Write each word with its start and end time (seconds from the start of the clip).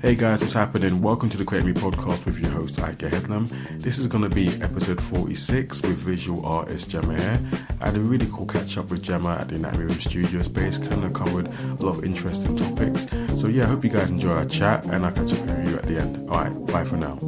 Hey 0.00 0.14
guys, 0.14 0.40
what's 0.40 0.54
happening? 0.54 1.02
Welcome 1.02 1.28
to 1.28 1.36
the 1.36 1.44
Create 1.44 1.66
Me 1.66 1.74
podcast 1.74 2.24
with 2.24 2.38
your 2.38 2.50
host 2.52 2.80
Ike 2.80 3.00
Headlam. 3.00 3.50
This 3.82 3.98
is 3.98 4.06
going 4.06 4.24
to 4.24 4.34
be 4.34 4.48
episode 4.62 4.98
46 4.98 5.82
with 5.82 5.98
visual 5.98 6.46
artist 6.46 6.88
Gemma 6.88 7.18
here. 7.18 7.38
I 7.82 7.88
had 7.88 7.96
a 7.98 8.00
really 8.00 8.26
cool 8.32 8.46
catch 8.46 8.78
up 8.78 8.88
with 8.90 9.02
Gemma 9.02 9.36
at 9.38 9.50
the 9.50 9.56
Anatomy 9.56 9.84
Room 9.84 10.00
studio 10.00 10.40
space, 10.40 10.78
kind 10.78 11.04
of 11.04 11.12
covered 11.12 11.48
a 11.48 11.84
lot 11.84 11.98
of 11.98 12.04
interesting 12.04 12.56
topics. 12.56 13.06
So 13.38 13.48
yeah, 13.48 13.64
I 13.64 13.66
hope 13.66 13.84
you 13.84 13.90
guys 13.90 14.10
enjoy 14.10 14.30
our 14.30 14.46
chat 14.46 14.86
and 14.86 15.04
I'll 15.04 15.12
catch 15.12 15.34
up 15.34 15.40
with 15.40 15.68
you 15.68 15.76
at 15.76 15.84
the 15.84 15.98
end. 15.98 16.30
Alright, 16.30 16.66
bye 16.68 16.84
for 16.86 16.96
now. 16.96 17.18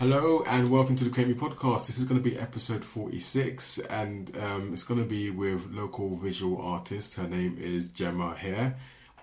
Hello 0.00 0.42
and 0.46 0.70
welcome 0.70 0.96
to 0.96 1.04
the 1.04 1.10
Create 1.10 1.28
Me 1.28 1.34
podcast. 1.34 1.84
This 1.86 1.98
is 1.98 2.04
going 2.04 2.22
to 2.22 2.26
be 2.26 2.38
episode 2.38 2.82
46 2.82 3.78
and 3.90 4.34
um, 4.38 4.72
it's 4.72 4.82
going 4.82 4.98
to 4.98 5.06
be 5.06 5.28
with 5.30 5.70
local 5.72 6.14
visual 6.16 6.58
artist. 6.62 7.14
Her 7.14 7.28
name 7.28 7.58
is 7.60 7.88
Gemma 7.88 8.34
Hare. 8.34 8.76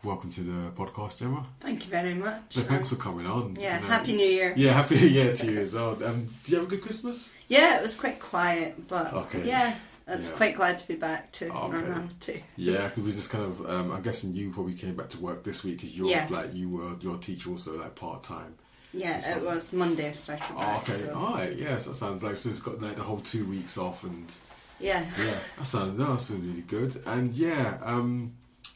Welcome 0.04 0.30
to 0.32 0.42
the 0.42 0.70
podcast, 0.72 1.18
Gemma. 1.18 1.44
Thank 1.62 1.86
you 1.86 1.90
very 1.90 2.14
much. 2.14 2.42
So 2.52 2.62
thanks 2.62 2.90
for 2.90 2.96
coming 2.96 3.26
on. 3.26 3.56
Yeah, 3.60 3.78
you 3.78 3.82
know. 3.82 3.88
Happy 3.88 4.16
New 4.16 4.28
Year. 4.28 4.54
Yeah, 4.56 4.74
happy 4.74 4.96
New 4.98 5.08
Year 5.08 5.34
to 5.36 5.52
you 5.52 5.60
as 5.62 5.74
well. 5.74 5.92
Um, 6.06 6.28
did 6.44 6.52
you 6.52 6.58
have 6.60 6.68
a 6.68 6.70
good 6.70 6.84
Christmas? 6.84 7.36
Yeah, 7.48 7.80
it 7.80 7.82
was 7.82 7.96
quite 7.96 8.20
quiet, 8.20 8.88
but 8.88 9.12
Okay. 9.14 9.48
yeah, 9.48 9.76
I 10.08 10.16
was 10.18 10.30
Yeah. 10.30 10.38
quite 10.38 10.56
glad 10.56 10.78
to 10.78 10.88
be 10.88 10.96
back 10.96 11.32
to 11.34 11.48
Okay. 11.48 11.72
normality. 11.72 12.44
Yeah, 12.56 12.88
because 12.88 13.04
we 13.04 13.10
just 13.12 13.32
kind 13.32 13.44
of. 13.46 13.66
Um, 13.68 13.92
I'm 13.92 14.04
guessing 14.04 14.36
you 14.36 14.52
probably 14.52 14.76
came 14.76 14.94
back 14.96 15.10
to 15.10 15.20
work 15.20 15.44
this 15.44 15.64
week 15.64 15.78
because 15.78 15.98
you're 15.98 16.08
Yeah. 16.12 16.28
like 16.30 16.54
you 16.54 16.70
were 16.70 16.94
your 17.02 17.18
teacher 17.18 17.50
also 17.50 17.80
like 17.80 17.96
part 17.96 18.24
time. 18.24 18.54
Yeah, 18.94 19.36
it 19.38 19.44
was 19.44 19.74
Monday 19.74 20.10
I 20.10 20.12
started 20.14 20.46
Oh, 20.54 20.58
back. 20.60 20.90
okay. 20.90 21.06
so- 21.06 21.14
All 21.16 21.34
right. 21.36 21.56
Yes, 21.58 21.86
that 21.86 21.96
sounds 21.96 22.24
like 22.24 22.38
so. 22.38 22.50
It's 22.50 22.60
got 22.60 22.82
like 22.82 22.96
the 22.96 23.04
whole 23.04 23.20
two 23.20 23.46
weeks 23.46 23.78
off 23.78 24.04
and. 24.04 24.32
Yeah. 24.80 25.06
yeah, 25.20 25.38
that 25.58 25.66
sounds 25.66 25.98
that 25.98 26.06
sounds 26.20 26.46
really 26.46 26.62
good. 26.62 27.02
And 27.06 27.34
yeah, 27.34 27.78
um, 27.84 28.34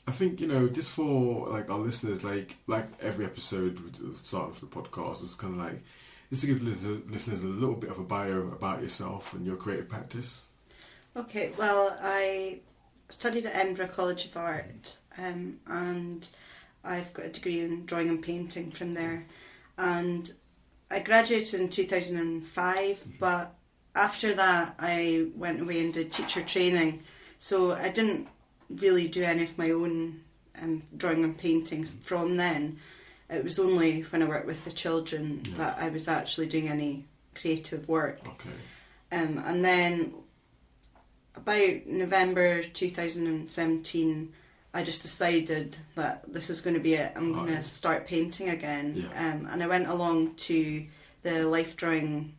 I 0.07 0.11
think 0.11 0.41
you 0.41 0.47
know 0.47 0.67
just 0.67 0.91
for 0.91 1.47
like 1.47 1.69
our 1.69 1.77
listeners, 1.79 2.23
like 2.23 2.55
like 2.67 2.85
every 3.01 3.25
episode 3.25 3.79
with- 3.79 4.25
start 4.25 4.49
of 4.49 4.59
the 4.59 4.65
podcast 4.67 5.23
is 5.23 5.35
kind 5.35 5.53
of 5.53 5.59
like 5.59 5.81
just 6.29 6.41
to 6.41 6.47
give 6.47 6.61
listeners, 6.63 7.01
listeners 7.09 7.41
a 7.43 7.47
little 7.47 7.75
bit 7.75 7.89
of 7.91 7.99
a 7.99 8.03
bio 8.03 8.39
about 8.47 8.81
yourself 8.81 9.33
and 9.33 9.45
your 9.45 9.55
creative 9.57 9.87
practice. 9.89 10.47
Okay, 11.15 11.51
well, 11.57 11.95
I 12.01 12.59
studied 13.09 13.45
at 13.45 13.53
Edinburgh 13.55 13.89
College 13.89 14.25
of 14.25 14.37
Art 14.37 14.97
um, 15.17 15.57
and 15.67 16.27
I've 16.83 17.13
got 17.13 17.25
a 17.25 17.29
degree 17.29 17.59
in 17.59 17.85
drawing 17.85 18.07
and 18.09 18.21
painting 18.23 18.71
from 18.71 18.93
there. 18.93 19.27
And 19.77 20.31
I 20.89 20.99
graduated 20.99 21.59
in 21.59 21.69
2005, 21.69 23.03
but 23.19 23.55
after 23.95 24.33
that, 24.35 24.75
I 24.79 25.27
went 25.35 25.61
away 25.61 25.79
and 25.81 25.93
did 25.93 26.11
teacher 26.11 26.41
training. 26.41 27.03
So 27.37 27.71
I 27.73 27.89
didn't 27.89 28.27
really 28.69 29.07
do 29.07 29.23
any 29.23 29.43
of 29.43 29.57
my 29.57 29.71
own 29.71 30.21
um, 30.61 30.83
drawing 30.95 31.23
and 31.23 31.37
painting 31.37 31.85
from 31.85 32.37
then. 32.37 32.77
It 33.29 33.43
was 33.43 33.59
only 33.59 34.01
when 34.01 34.21
I 34.21 34.25
worked 34.25 34.45
with 34.47 34.63
the 34.65 34.71
children 34.71 35.41
Yeah. 35.45 35.55
that 35.57 35.77
I 35.79 35.89
was 35.89 36.07
actually 36.07 36.47
doing 36.47 36.67
any 36.67 37.05
creative 37.35 37.87
work. 37.87 38.19
Okay. 38.27 38.49
Um, 39.13 39.41
and 39.45 39.63
then 39.63 40.13
about 41.35 41.85
November 41.87 42.61
2017, 42.63 44.33
I 44.73 44.83
just 44.83 45.01
decided 45.01 45.77
that 45.95 46.23
this 46.31 46.47
was 46.47 46.61
going 46.61 46.75
to 46.75 46.79
be 46.79 46.93
it. 46.93 47.11
I'm 47.15 47.31
Oh, 47.31 47.35
going 47.35 47.47
to 47.47 47.53
yeah. 47.53 47.61
start 47.61 48.07
painting 48.07 48.49
again. 48.49 49.09
Yeah. 49.11 49.31
Um, 49.33 49.47
and 49.51 49.61
I 49.61 49.67
went 49.67 49.87
along 49.87 50.35
to 50.35 50.85
the 51.23 51.43
life 51.45 51.75
drawing 51.75 52.33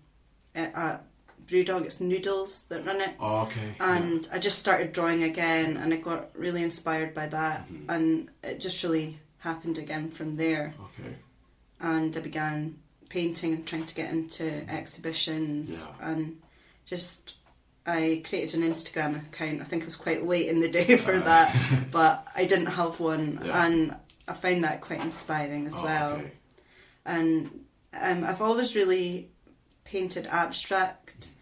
at, 0.55 0.75
at 0.75 1.05
Brewdog. 1.47 1.85
It's 1.85 2.01
Noodles 2.01 2.63
that 2.71 2.87
run 2.87 3.01
it. 3.03 3.15
Oh, 3.21 3.41
okay. 3.43 3.75
And 3.81 4.27
I 4.33 4.39
just 4.39 4.59
started 4.59 4.93
drawing 4.95 5.25
again, 5.25 5.77
and 5.77 5.93
I 5.93 5.99
got 5.99 6.31
really 6.35 6.63
inspired 6.63 7.13
by 7.13 7.27
that. 7.29 7.69
Mhm. 7.71 7.85
And 7.89 8.31
it 8.43 8.61
just 8.61 8.83
really 8.83 9.19
happened 9.39 9.77
again 9.77 10.11
from 10.11 10.35
there. 10.35 10.73
Okay. 10.81 11.15
And 11.81 12.17
I 12.17 12.21
began 12.21 12.79
painting 13.11 13.53
and 13.53 13.67
trying 13.67 13.85
to 13.85 13.95
get 13.95 14.11
into 14.11 14.45
exhibitions 14.71 15.83
Yeah. 16.01 16.09
and 16.11 16.41
just 16.87 17.35
I 17.87 18.23
created 18.25 18.61
an 18.61 18.71
Instagram 18.73 19.27
account. 19.27 19.61
I 19.61 19.65
think 19.65 19.83
it 19.83 19.87
was 19.87 19.97
quite 19.97 20.25
late 20.25 20.49
in 20.49 20.61
the 20.61 20.69
day 20.71 20.97
for 21.05 21.15
Uh, 21.15 21.21
that, 21.21 21.57
but 21.91 22.27
I 22.35 22.45
didn't 22.45 22.67
have 22.67 23.01
one, 23.01 23.41
Yeah. 23.45 23.65
and 23.67 23.95
I 24.29 24.33
found 24.35 24.65
that 24.65 24.81
quite 24.81 25.01
inspiring 25.01 25.67
as 25.67 25.75
Oh, 25.77 25.85
well. 25.85 26.11
okay. 26.13 26.33
And 27.05 27.65
um, 27.93 28.25
I've 28.25 28.41
always 28.41 28.77
really 28.77 29.31
painted 29.85 30.27
abstract, 30.27 31.33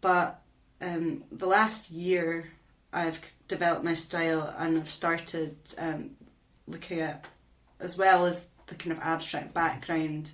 but 0.00 0.40
um, 0.80 1.24
the 1.32 1.46
last 1.46 1.90
year 1.90 2.48
I've 2.92 3.20
developed 3.48 3.84
my 3.84 3.94
style 3.94 4.54
and 4.56 4.78
I've 4.78 4.90
started 4.90 5.56
um, 5.76 6.10
looking 6.68 7.00
at, 7.00 7.24
as 7.80 7.98
well 7.98 8.26
as 8.26 8.46
the 8.68 8.76
kind 8.76 8.92
of 8.92 9.00
abstract 9.02 9.52
background. 9.52 10.30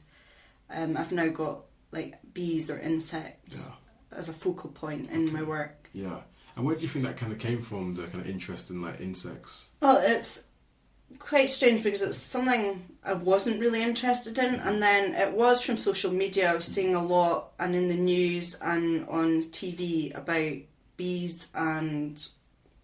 Um, 0.68 0.96
I've 0.98 1.12
now 1.12 1.28
got 1.28 1.60
like 1.92 2.16
bees 2.34 2.70
or 2.70 2.78
insects 2.78 3.68
Yeah. 3.70 3.74
As 4.16 4.28
a 4.28 4.32
focal 4.32 4.70
point 4.70 5.10
in 5.10 5.32
my 5.32 5.42
work. 5.42 5.88
Yeah. 5.92 6.20
And 6.56 6.64
where 6.64 6.74
do 6.74 6.82
you 6.82 6.88
think 6.88 7.04
that 7.04 7.16
kind 7.16 7.32
of 7.32 7.38
came 7.38 7.60
from? 7.60 7.92
The 7.92 8.04
kind 8.04 8.20
of 8.20 8.28
interest 8.28 8.70
in 8.70 8.80
like 8.80 9.00
insects. 9.00 9.68
Well, 9.80 9.98
it's 10.02 10.42
quite 11.18 11.50
strange 11.50 11.84
because 11.84 12.00
it's 12.00 12.16
something 12.16 12.82
I 13.04 13.12
wasn't 13.12 13.60
really 13.60 13.82
interested 13.82 14.38
in, 14.38 14.56
and 14.56 14.82
then 14.82 15.14
it 15.14 15.32
was 15.32 15.62
from 15.62 15.76
social 15.76 16.10
media. 16.10 16.50
I 16.50 16.56
was 16.56 16.64
seeing 16.64 16.94
a 16.94 17.04
lot, 17.04 17.52
and 17.58 17.74
in 17.74 17.88
the 17.88 17.94
news 17.94 18.54
and 18.62 19.06
on 19.08 19.42
TV 19.42 20.16
about 20.16 20.56
bees 20.96 21.48
and 21.54 22.26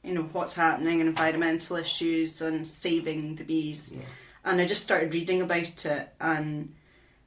you 0.05 0.13
know 0.13 0.29
what's 0.33 0.53
happening 0.53 1.01
and 1.01 1.09
environmental 1.09 1.77
issues 1.77 2.43
and 2.43 2.69
saving 2.69 3.37
the 3.37 3.45
bees. 3.45 3.93
Yeah. 3.95 4.03
And 4.45 4.61
I 4.61 4.67
just 4.67 4.83
started 4.83 5.15
reading 5.15 5.41
about 5.41 5.87
it 5.87 6.13
and 6.21 6.75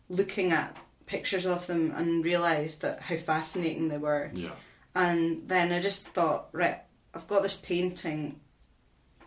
looking 0.09 0.51
at 0.51 0.77
pictures 1.05 1.45
of 1.45 1.67
them 1.67 1.91
and 1.95 2.23
realised 2.23 2.81
that 2.81 2.99
how 3.01 3.15
fascinating 3.17 3.87
they 3.89 3.97
were. 3.97 4.31
Yeah. 4.33 4.51
And 4.93 5.47
then 5.47 5.71
I 5.71 5.79
just 5.81 6.07
thought, 6.09 6.47
right, 6.51 6.79
I've 7.13 7.27
got 7.27 7.43
this 7.43 7.57
painting, 7.57 8.39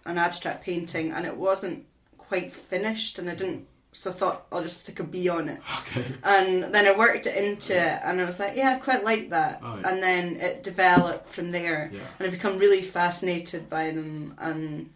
an 0.04 0.18
abstract 0.18 0.64
painting, 0.64 1.12
and 1.12 1.26
it 1.26 1.36
wasn't 1.36 1.86
quite 2.16 2.52
finished, 2.52 3.18
and 3.18 3.28
I 3.30 3.34
didn't. 3.34 3.66
So 3.92 4.10
I 4.10 4.12
thought 4.14 4.46
I'll 4.52 4.62
just 4.62 4.80
stick 4.82 5.00
a 5.00 5.04
bee 5.04 5.28
on 5.28 5.48
it, 5.48 5.60
Okay. 5.80 6.04
and 6.22 6.74
then 6.74 6.86
I 6.86 6.96
worked 6.96 7.26
it 7.26 7.36
into 7.42 7.74
it, 7.74 8.00
and 8.04 8.20
I 8.20 8.24
was 8.24 8.38
like, 8.38 8.54
yeah, 8.56 8.74
I 8.76 8.78
quite 8.78 9.02
like 9.04 9.30
that. 9.30 9.60
Oh, 9.62 9.76
yeah. 9.78 9.88
And 9.90 10.02
then 10.02 10.36
it 10.36 10.62
developed 10.62 11.30
from 11.30 11.50
there, 11.50 11.90
Yeah. 11.92 12.00
and 12.18 12.28
I 12.28 12.30
become 12.30 12.58
really 12.58 12.82
fascinated 12.82 13.68
by 13.70 13.90
them, 13.90 14.34
and 14.38 14.90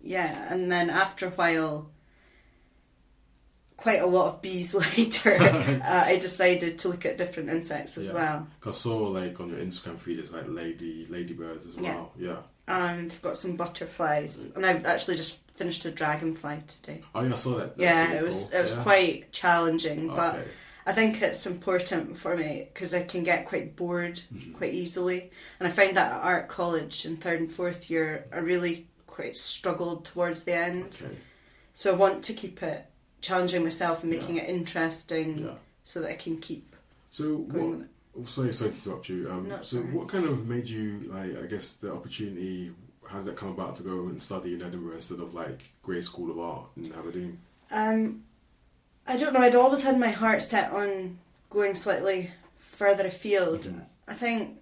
yeah, 0.00 0.52
and 0.52 0.70
then 0.72 0.88
after 0.90 1.26
a 1.26 1.30
while. 1.30 1.90
Quite 3.76 4.00
a 4.00 4.06
lot 4.06 4.28
of 4.34 4.42
bees 4.42 4.74
later, 4.96 5.34
uh, 5.40 6.04
I 6.06 6.18
decided 6.18 6.78
to 6.80 6.88
look 6.88 7.04
at 7.04 7.18
different 7.18 7.50
insects 7.50 7.98
as 7.98 8.06
Yeah. 8.06 8.12
well. 8.14 8.46
'Cause 8.60 8.76
I 8.76 8.78
saw 8.82 8.98
like 9.08 9.38
on 9.40 9.50
your 9.50 9.58
Instagram 9.58 9.98
feed, 9.98 10.18
it's 10.18 10.32
like 10.32 10.44
lady 10.48 11.06
ladybirds 11.10 11.66
as 11.66 11.76
well. 11.76 12.12
Yeah. 12.18 12.38
and 12.68 13.12
I've 13.12 13.22
got 13.22 13.36
some 13.36 13.54
butterflies, 13.56 14.38
and 14.56 14.66
I've 14.66 14.84
actually 14.86 15.16
just 15.16 15.38
finished 15.54 15.84
a 15.84 15.90
dragonfly 15.92 16.62
today. 16.66 17.00
Oh 17.14 17.22
yeah, 17.22 17.32
I 17.32 17.36
saw 17.36 17.50
that. 17.58 17.76
That's 17.76 17.80
yeah, 17.80 18.06
really 18.06 18.16
it 18.18 18.22
was 18.24 18.48
cool. 18.50 18.58
it 18.58 18.62
was 18.62 18.74
Yeah. 18.74 18.82
quite 18.82 19.32
challenging, 19.32 20.08
but 20.08 20.34
Okay. 20.36 20.48
I 20.86 20.92
think 20.92 21.22
it's 21.22 21.46
important 21.46 22.18
for 22.18 22.36
me 22.36 22.68
because 22.72 22.92
I 22.94 23.04
can 23.04 23.22
get 23.24 23.46
quite 23.46 23.76
bored 23.76 24.20
Mhm. 24.34 24.54
quite 24.56 24.72
easily, 24.74 25.30
and 25.60 25.68
I 25.68 25.70
find 25.70 25.96
that 25.96 26.12
at 26.12 26.20
art 26.22 26.48
college 26.48 27.04
in 27.06 27.18
third 27.18 27.40
and 27.40 27.52
fourth 27.52 27.88
year, 27.90 28.26
I 28.32 28.38
really 28.38 28.88
quite 29.06 29.36
struggled 29.36 30.04
towards 30.06 30.42
the 30.44 30.54
end. 30.54 30.98
Okay. 31.02 31.16
So 31.72 31.92
I 31.92 31.96
want 31.96 32.24
to 32.24 32.32
keep 32.34 32.62
it 32.64 32.86
challenging 33.20 33.62
myself 33.64 34.02
and 34.02 34.10
making 34.10 34.36
Yeah. 34.36 34.42
it 34.44 34.50
interesting 34.50 35.38
Yeah. 35.38 35.54
so 35.82 36.00
that 36.00 36.10
I 36.10 36.14
can 36.16 36.38
keep 36.38 36.74
So 37.10 37.38
going 37.38 37.78
what? 37.80 37.88
Oh, 38.18 38.24
sorry, 38.24 38.52
sorry 38.52 38.70
to 38.70 38.76
interrupt 38.76 39.08
you. 39.08 39.30
Um, 39.30 39.48
No, 39.48 39.56
so 39.58 39.78
sorry. 39.78 39.84
what 39.92 40.08
kind 40.08 40.24
of 40.24 40.46
made 40.48 40.68
you 40.68 41.00
like? 41.12 41.36
I 41.42 41.46
guess 41.46 41.74
the 41.74 41.92
opportunity. 41.92 42.72
How 43.06 43.18
did 43.18 43.26
that 43.26 43.36
come 43.36 43.50
about 43.50 43.76
to 43.76 43.82
go 43.82 44.06
and 44.08 44.20
study 44.20 44.54
in 44.54 44.62
Edinburgh 44.62 44.94
instead 44.94 45.20
of 45.20 45.32
like 45.34 45.70
Grey 45.82 46.00
School 46.00 46.30
of 46.30 46.38
Art 46.40 46.68
in 46.76 46.92
Aberdeen? 46.92 47.38
Um, 47.70 48.24
I 49.06 49.16
don't 49.16 49.32
know. 49.32 49.40
I'd 49.40 49.54
always 49.54 49.82
had 49.82 49.98
my 50.00 50.10
heart 50.10 50.42
set 50.42 50.72
on 50.72 51.18
going 51.50 51.74
slightly 51.74 52.32
further 52.58 53.06
afield. 53.06 53.72
I 54.08 54.14
think 54.14 54.58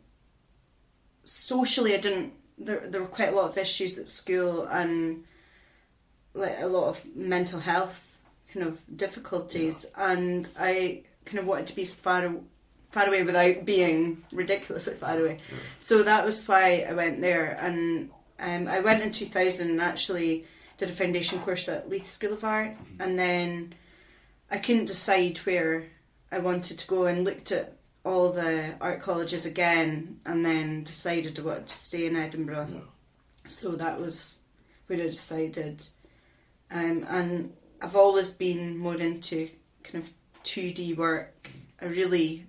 socially, 1.24 1.94
I 1.94 1.98
didn't 1.98 2.32
there 2.58 2.80
there 2.88 3.00
were 3.00 3.06
quite 3.08 3.32
a 3.32 3.36
lot 3.36 3.48
of 3.48 3.58
issues 3.58 3.98
at 3.98 4.08
school 4.08 4.64
and 4.66 5.24
like 6.34 6.56
a 6.60 6.66
lot 6.66 6.88
of 6.88 7.04
mental 7.16 7.60
health 7.60 8.13
kind 8.54 8.66
of 8.66 8.80
difficulties, 8.96 9.84
and 9.96 10.48
I 10.58 11.02
kind 11.26 11.40
of 11.40 11.46
wanted 11.46 11.66
to 11.66 11.76
be 11.76 11.84
far 11.84 12.32
far 12.90 13.08
away 13.08 13.24
without 13.24 13.64
being 13.64 14.22
ridiculously 14.32 14.94
far 14.94 15.18
away. 15.18 15.38
Yeah. 15.50 15.58
So 15.80 16.02
that 16.04 16.24
was 16.24 16.46
why 16.46 16.86
I 16.88 16.92
went 16.94 17.20
there, 17.20 17.58
and 17.60 18.10
um, 18.38 18.68
I 18.68 18.80
went 18.80 19.02
in 19.02 19.10
two 19.10 19.26
thousand 19.26 19.70
and 19.70 19.80
actually 19.80 20.44
did 20.78 20.90
a 20.90 20.92
foundation 20.92 21.40
course 21.40 21.68
at 21.68 21.88
Leith 21.90 22.06
School 22.06 22.32
of 22.34 22.44
Art, 22.44 22.70
Mm-hmm. 22.70 23.02
and 23.02 23.18
then 23.18 23.74
I 24.50 24.58
couldn't 24.58 24.86
decide 24.86 25.38
where 25.38 25.86
I 26.30 26.38
wanted 26.38 26.78
to 26.78 26.86
go, 26.86 27.06
and 27.06 27.24
looked 27.24 27.50
at 27.52 27.76
all 28.04 28.32
the 28.32 28.74
art 28.80 29.00
colleges 29.00 29.46
again, 29.46 30.20
and 30.26 30.44
then 30.44 30.84
decided 30.84 31.38
I 31.38 31.42
wanted 31.42 31.66
to 31.66 31.74
stay 31.74 32.06
in 32.06 32.16
Edinburgh. 32.16 32.68
Yeah. 32.72 32.80
So 33.48 33.72
that 33.72 33.98
was 33.98 34.36
where 34.86 35.00
I 35.00 35.06
decided. 35.06 35.88
Um, 36.70 37.06
and 37.08 37.52
I've 37.80 37.96
always 37.96 38.30
been 38.32 38.76
more 38.78 38.96
into 38.96 39.48
kind 39.82 40.02
of 40.04 40.10
2D 40.44 40.96
work. 40.96 41.50
I 41.80 41.86
really 41.86 42.46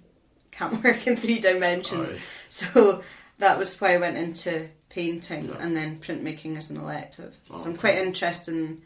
can't 0.51 0.83
work 0.83 1.05
in 1.07 1.17
three 1.17 1.39
dimensions. 1.39 2.11
Aye. 2.11 2.19
So 2.49 3.01
that 3.39 3.57
was 3.57 3.79
why 3.81 3.93
I 3.93 3.97
went 3.97 4.17
into 4.17 4.69
painting 4.89 5.49
Yeah. 5.49 5.55
and 5.59 5.75
then 5.75 5.97
printmaking 5.99 6.57
as 6.57 6.69
an 6.69 6.77
elective. 6.77 7.35
Oh, 7.51 7.57
so 7.63 7.69
I'm 7.69 7.75
quite 7.75 7.95
interested 7.97 8.53
in 8.53 8.81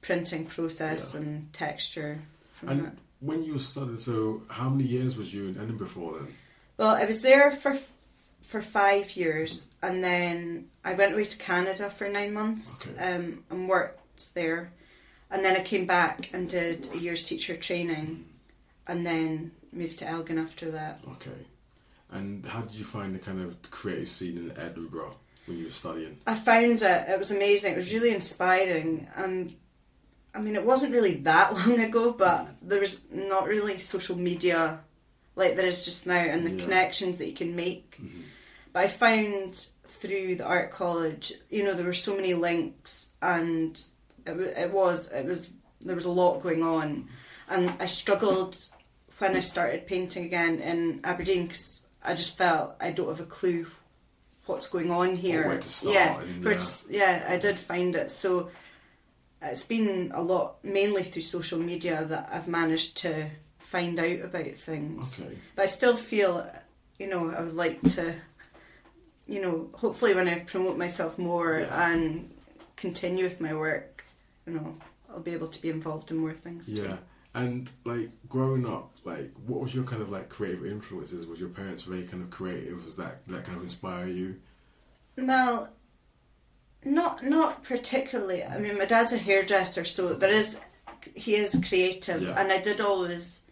printing 0.00 0.46
process 0.46 1.14
Yeah. 1.14 1.20
and 1.20 1.52
texture. 1.52 2.18
And 2.66 2.86
that. 2.86 2.94
when 3.20 3.42
you 3.44 3.58
studied, 3.58 4.00
so 4.00 4.42
how 4.48 4.68
many 4.68 4.84
years 4.88 5.16
was 5.16 5.32
you 5.32 5.48
in 5.48 5.56
Edinburgh 5.60 5.88
for 5.88 6.18
then? 6.18 6.28
Well, 6.76 6.94
I 6.96 7.04
was 7.04 7.22
there 7.22 7.50
for 7.52 7.78
for 8.42 8.60
five 8.60 9.16
years, 9.16 9.68
and 9.80 10.04
then 10.04 10.66
I 10.84 10.92
went 10.92 11.14
away 11.14 11.24
to 11.24 11.38
Canada 11.38 11.88
for 11.88 12.08
nine 12.08 12.34
months 12.34 12.86
Okay. 12.86 12.98
um, 13.14 13.42
and 13.48 13.68
worked 13.68 14.34
there, 14.34 14.70
and 15.34 15.44
then 15.44 15.56
I 15.56 15.62
came 15.62 15.84
back 15.84 16.30
and 16.32 16.48
did 16.48 16.88
a 16.94 16.98
year's 16.98 17.24
teacher 17.28 17.56
training, 17.56 18.24
and 18.86 19.04
then 19.06 19.50
moved 19.72 19.98
to 19.98 20.08
Elgin 20.08 20.38
after 20.38 20.70
that. 20.70 21.00
Okay. 21.14 21.30
And 22.10 22.46
how 22.46 22.60
did 22.62 22.76
you 22.76 22.84
find 22.84 23.14
the 23.14 23.18
kind 23.18 23.40
of 23.42 23.70
creative 23.70 24.08
scene 24.08 24.36
in 24.38 24.56
Edinburgh 24.56 25.16
when 25.46 25.58
you 25.58 25.64
were 25.64 25.70
studying? 25.70 26.18
I 26.26 26.34
found 26.36 26.80
it 26.82 27.08
it 27.08 27.18
was 27.18 27.32
amazing. 27.32 27.72
It 27.72 27.76
was 27.76 27.92
really 27.92 28.14
inspiring. 28.14 29.08
And 29.16 29.54
I 30.34 30.40
mean, 30.40 30.54
it 30.54 30.64
wasn't 30.64 30.92
really 30.92 31.14
that 31.22 31.52
long 31.58 31.80
ago, 31.80 32.12
but 32.12 32.50
there 32.62 32.80
was 32.80 33.02
not 33.10 33.48
really 33.48 33.78
social 33.78 34.16
media 34.16 34.80
like 35.36 35.56
there 35.56 35.66
is 35.66 35.84
just 35.84 36.06
now, 36.06 36.14
and 36.14 36.46
the 36.46 36.52
Yeah. 36.52 36.62
connections 36.64 37.18
that 37.18 37.26
you 37.26 37.34
can 37.34 37.56
make. 37.56 37.98
Mhm. 38.00 38.22
But 38.72 38.84
I 38.84 38.88
found 38.88 39.66
through 39.88 40.36
the 40.36 40.44
art 40.44 40.70
college, 40.70 41.32
you 41.50 41.64
know, 41.64 41.74
there 41.74 41.86
were 41.86 41.92
so 41.92 42.14
many 42.14 42.34
links, 42.34 43.10
and 43.20 43.82
it, 44.26 44.32
it 44.34 44.70
was 44.72 45.10
it 45.12 45.24
was 45.26 45.50
there 45.80 45.94
was 45.94 46.06
a 46.06 46.10
lot 46.10 46.42
going 46.42 46.62
on, 46.62 47.08
and 47.48 47.72
I 47.80 47.86
struggled 47.86 48.56
when 49.18 49.36
I 49.36 49.40
started 49.40 49.86
painting 49.86 50.24
again 50.24 50.60
in 50.60 51.00
Aberdeen 51.04 51.46
because 51.46 51.86
I 52.02 52.14
just 52.14 52.36
felt 52.36 52.74
I 52.80 52.90
don't 52.90 53.08
have 53.08 53.20
a 53.20 53.24
clue 53.24 53.66
what's 54.46 54.68
going 54.68 54.90
on 54.90 55.16
here. 55.16 55.46
where 55.48 55.60
yeah, 55.82 56.14
where 56.42 56.52
yeah. 56.54 56.68
yeah, 56.90 57.26
I 57.28 57.36
did 57.38 57.58
find 57.58 57.94
it. 57.96 58.10
So 58.10 58.50
it's 59.40 59.64
been 59.64 60.10
a 60.14 60.22
lot, 60.22 60.56
mainly 60.64 61.02
through 61.02 61.22
social 61.22 61.58
media, 61.58 62.04
that 62.06 62.30
I've 62.32 62.48
managed 62.48 62.96
to 62.98 63.28
find 63.58 63.98
out 63.98 64.20
about 64.20 64.46
things. 64.52 65.20
Okay. 65.20 65.36
But 65.54 65.62
I 65.64 65.66
still 65.66 65.96
feel, 65.96 66.50
you 66.98 67.08
know, 67.08 67.30
I 67.30 67.42
would 67.42 67.54
like 67.54 67.80
to, 67.92 68.14
you 69.26 69.42
know, 69.42 69.68
hopefully 69.74 70.14
when 70.14 70.28
I 70.28 70.40
promote 70.40 70.78
myself 70.78 71.18
more 71.18 71.60
Yeah. 71.60 71.90
and 71.90 72.30
continue 72.76 73.24
with 73.24 73.40
my 73.40 73.54
work, 73.54 73.93
you 74.46 74.54
know, 74.54 74.74
I'll 75.10 75.20
be 75.20 75.32
able 75.32 75.48
to 75.48 75.62
be 75.62 75.70
involved 75.70 76.10
in 76.10 76.18
more 76.18 76.32
things 76.32 76.66
too. 76.72 76.82
Yeah. 76.82 76.96
And 77.34 77.68
like 77.84 78.10
growing 78.28 78.64
up, 78.66 78.94
like 79.04 79.32
what 79.46 79.60
was 79.60 79.74
your 79.74 79.84
kind 79.84 80.00
of 80.02 80.10
like 80.10 80.28
creative 80.28 80.64
influences? 80.66 81.26
Was 81.26 81.40
your 81.40 81.48
parents 81.48 81.82
very 81.82 82.04
kind 82.04 82.22
of 82.22 82.30
creative? 82.30 82.84
Was 82.84 82.96
that 82.96 83.26
that 83.28 83.44
kind 83.44 83.56
of 83.56 83.62
inspire 83.62 84.06
you? 84.06 84.36
Well, 85.16 85.70
not 86.84 87.24
not 87.24 87.64
particularly. 87.64 88.44
I 88.44 88.58
mean, 88.58 88.78
my 88.78 88.84
dad's 88.84 89.12
a 89.12 89.18
hairdresser, 89.18 89.84
so 89.84 90.14
there 90.14 90.30
is 90.30 90.60
he 91.14 91.34
is 91.36 91.60
creative, 91.68 92.22
Yeah. 92.22 92.40
and 92.40 92.50
I 92.52 92.58
did 92.58 92.80
always, 92.80 93.42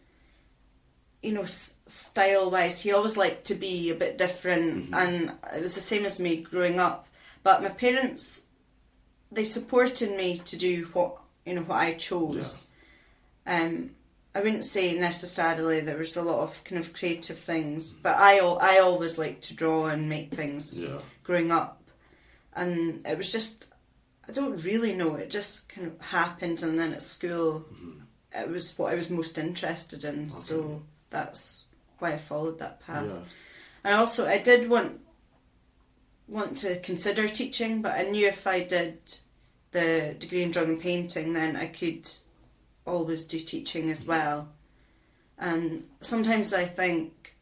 you 1.22 1.32
know, 1.32 1.42
s- 1.42 1.74
style 1.86 2.50
wise, 2.50 2.80
he 2.80 2.92
always 2.92 3.16
liked 3.16 3.44
to 3.46 3.54
be 3.54 3.90
a 3.90 3.94
bit 3.94 4.16
different, 4.16 4.90
Mhm. 4.90 4.96
and 4.96 5.32
it 5.54 5.62
was 5.62 5.74
the 5.74 5.80
same 5.80 6.06
as 6.06 6.18
me 6.18 6.36
growing 6.36 6.80
up. 6.80 7.08
But 7.42 7.62
my 7.62 7.68
parents, 7.68 8.42
they 9.32 9.44
supported 9.44 10.16
me 10.16 10.38
to 10.38 10.56
do 10.56 10.84
what 10.92 11.16
you 11.46 11.54
know 11.54 11.62
what 11.62 11.78
I 11.78 11.94
chose. 11.94 12.68
Um, 13.46 13.90
I 14.34 14.40
wouldn't 14.40 14.64
say 14.64 14.94
necessarily 14.94 15.80
there 15.80 15.98
was 15.98 16.16
a 16.16 16.22
lot 16.22 16.40
of 16.42 16.62
kind 16.64 16.78
of 16.82 16.92
creative 16.92 17.38
things, 17.38 17.92
but 17.94 18.16
I 18.16 18.38
I 18.38 18.78
always 18.78 19.18
liked 19.18 19.42
to 19.44 19.54
draw 19.54 19.86
and 19.86 20.08
make 20.08 20.32
things 20.32 20.78
Yeah. 20.78 21.00
growing 21.24 21.50
up, 21.50 21.82
and 22.54 23.04
it 23.06 23.16
was 23.18 23.32
just 23.32 23.66
I 24.28 24.32
don't 24.32 24.62
really 24.64 24.94
know. 24.94 25.16
It 25.16 25.30
just 25.30 25.68
kind 25.68 25.86
of 25.88 26.00
happened, 26.00 26.62
and 26.62 26.78
then 26.78 26.92
at 26.92 27.02
school, 27.02 27.66
Mhm. 27.72 28.02
it 28.40 28.48
was 28.48 28.78
what 28.78 28.92
I 28.92 28.96
was 28.96 29.10
most 29.10 29.36
interested 29.36 30.04
in. 30.04 30.20
Okay. 30.26 30.28
So 30.28 30.82
that's 31.10 31.64
why 31.98 32.12
I 32.12 32.18
followed 32.18 32.58
that 32.60 32.80
path. 32.80 33.04
Yeah. 33.06 33.20
And 33.84 33.94
also, 33.94 34.26
I 34.28 34.38
did 34.38 34.68
want 34.70 35.00
want 36.32 36.56
to 36.58 36.80
consider 36.80 37.28
teaching, 37.28 37.82
but 37.82 37.92
I 37.92 38.04
knew 38.04 38.26
if 38.26 38.46
I 38.46 38.60
did 38.60 38.98
the 39.72 40.16
degree 40.18 40.42
in 40.42 40.50
drawing 40.50 40.70
and 40.70 40.80
painting, 40.80 41.34
then 41.34 41.56
I 41.56 41.66
could 41.66 42.08
always 42.86 43.26
do 43.26 43.38
teaching 43.38 43.90
as 43.90 44.06
well. 44.06 44.48
And 45.38 45.84
sometimes 46.00 46.52
I 46.54 46.64
think, 46.64 47.36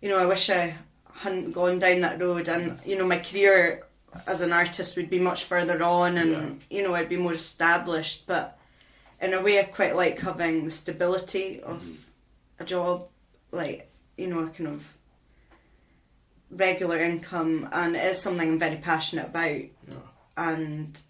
you 0.00 0.08
know, 0.10 0.18
I 0.18 0.26
wish 0.26 0.50
I 0.50 0.74
hadn't 1.14 1.52
gone 1.52 1.78
down 1.78 2.02
that 2.02 2.20
road, 2.20 2.48
and 2.48 2.78
you 2.84 2.98
know, 2.98 3.06
my 3.06 3.18
career 3.18 3.86
as 4.26 4.42
an 4.42 4.52
artist 4.52 4.96
would 4.96 5.08
be 5.08 5.18
much 5.18 5.44
further 5.44 5.82
on, 5.82 6.18
and 6.18 6.62
you 6.68 6.82
know, 6.82 6.94
I'd 6.94 7.08
be 7.08 7.16
more 7.16 7.32
established. 7.32 8.26
But 8.26 8.58
in 9.20 9.32
a 9.32 9.40
way, 9.40 9.58
I 9.58 9.64
quite 9.64 9.96
like 9.96 10.20
having 10.20 10.64
the 10.64 10.70
stability 10.70 11.60
of 11.60 11.82
Mhm. 11.82 11.96
a 12.58 12.64
job, 12.64 13.08
like 13.52 13.90
you 14.16 14.26
know, 14.26 14.40
a 14.40 14.48
kind 14.48 14.68
of 14.68 14.96
regular 16.52 16.98
income, 16.98 17.68
and 17.72 17.96
it 17.96 18.04
is 18.04 18.20
something 18.20 18.48
I'm 18.48 18.58
very 18.58 18.76
passionate 18.76 19.26
about, 19.26 19.60
Yeah. 19.62 19.94
and 20.36 21.00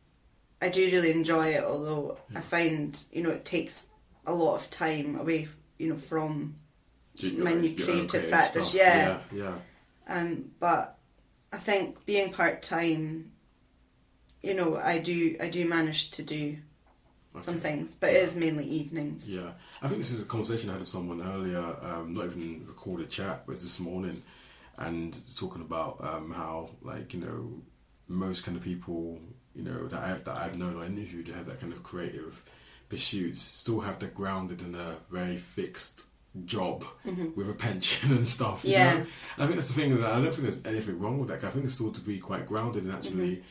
I 0.61 0.69
do 0.69 0.87
really 0.91 1.11
enjoy 1.11 1.49
it. 1.55 1.65
Although 1.65 2.19
Yeah. 2.31 2.39
I 2.39 2.41
find 2.43 2.99
you 3.13 3.23
know 3.23 3.31
it 3.31 3.45
takes 3.45 3.87
a 4.27 4.33
lot 4.33 4.55
of 4.57 4.71
time 4.71 5.19
away, 5.19 5.49
you 5.79 5.89
know, 5.91 5.97
from 5.97 6.57
Do 7.17 7.29
your- 7.29 7.45
My 7.45 7.53
new 7.55 7.75
creative 7.75 8.29
practice, 8.31 8.73
yeah. 8.73 9.19
Yeah. 9.33 9.59
um, 10.09 10.53
but 10.61 10.99
I 11.53 11.59
think 11.59 12.07
being 12.07 12.33
part 12.33 12.63
time, 12.63 13.33
you 14.43 14.55
know, 14.55 14.77
I 14.77 14.99
do 14.99 15.37
I 15.41 15.49
do 15.49 15.69
manage 15.69 16.11
to 16.13 16.23
do 16.23 16.57
Okay. 17.35 17.45
some 17.45 17.59
things, 17.61 17.95
but 17.99 18.11
it 18.11 18.23
is 18.23 18.35
mainly 18.37 18.65
evenings. 18.67 19.31
Yeah, 19.31 19.53
I 19.83 19.89
think 19.89 20.01
this 20.01 20.11
is 20.13 20.23
a 20.23 20.25
conversation 20.27 20.69
I 20.71 20.73
had 20.75 20.81
with 20.81 20.89
someone 20.89 21.21
earlier, 21.23 21.65
um, 21.83 22.13
not 22.15 22.27
even 22.27 22.65
recorded 22.67 23.11
chat, 23.11 23.45
but 23.47 23.57
this 23.61 23.81
morning, 23.81 24.23
and 24.79 25.19
talking 25.37 25.63
about 25.63 25.99
um, 26.05 26.33
how, 26.33 26.71
like, 26.83 27.15
you 27.15 27.21
know, 27.21 27.63
most 28.09 28.45
kind 28.45 28.57
of 28.57 28.63
people, 28.63 29.19
you 29.55 29.63
know, 29.63 29.87
that, 29.89 30.03
I, 30.03 30.15
that 30.15 30.37
I've 30.39 30.59
known 30.59 30.77
or 30.77 30.85
interviewed 30.85 31.29
who 31.29 31.35
have 31.35 31.47
that 31.47 31.61
kind 31.61 31.73
of 31.73 31.83
creative 31.83 32.43
pursuits 32.89 33.41
still 33.41 33.81
have 33.81 33.99
that 34.01 34.15
grounded 34.15 34.61
in 34.61 34.75
a 34.75 34.97
very 35.11 35.37
fixed 35.37 36.05
job 36.45 36.85
with 37.37 37.49
a 37.49 37.53
pension 37.55 38.11
and 38.13 38.27
stuff. 38.27 38.65
You 38.65 38.73
Mm-hmm. 38.75 38.81
Yeah. 38.81 38.93
know? 38.95 38.99
And 39.01 39.09
I 39.39 39.47
think 39.47 39.55
that's 39.57 39.69
the 39.69 39.75
thing 39.75 39.99
that 40.01 40.11
I 40.11 40.15
don't 40.21 40.31
think 40.35 40.43
there's 40.43 40.61
anything 40.65 40.99
wrong 40.99 41.19
with 41.19 41.29
that. 41.29 41.45
I 41.45 41.51
think 41.51 41.65
it's 41.65 41.75
still 41.75 41.93
to 41.93 42.01
be 42.01 42.19
quite 42.19 42.47
grounded 42.47 42.85
and 42.85 42.93
actually. 42.93 43.37
Mm-hmm. 43.37 43.43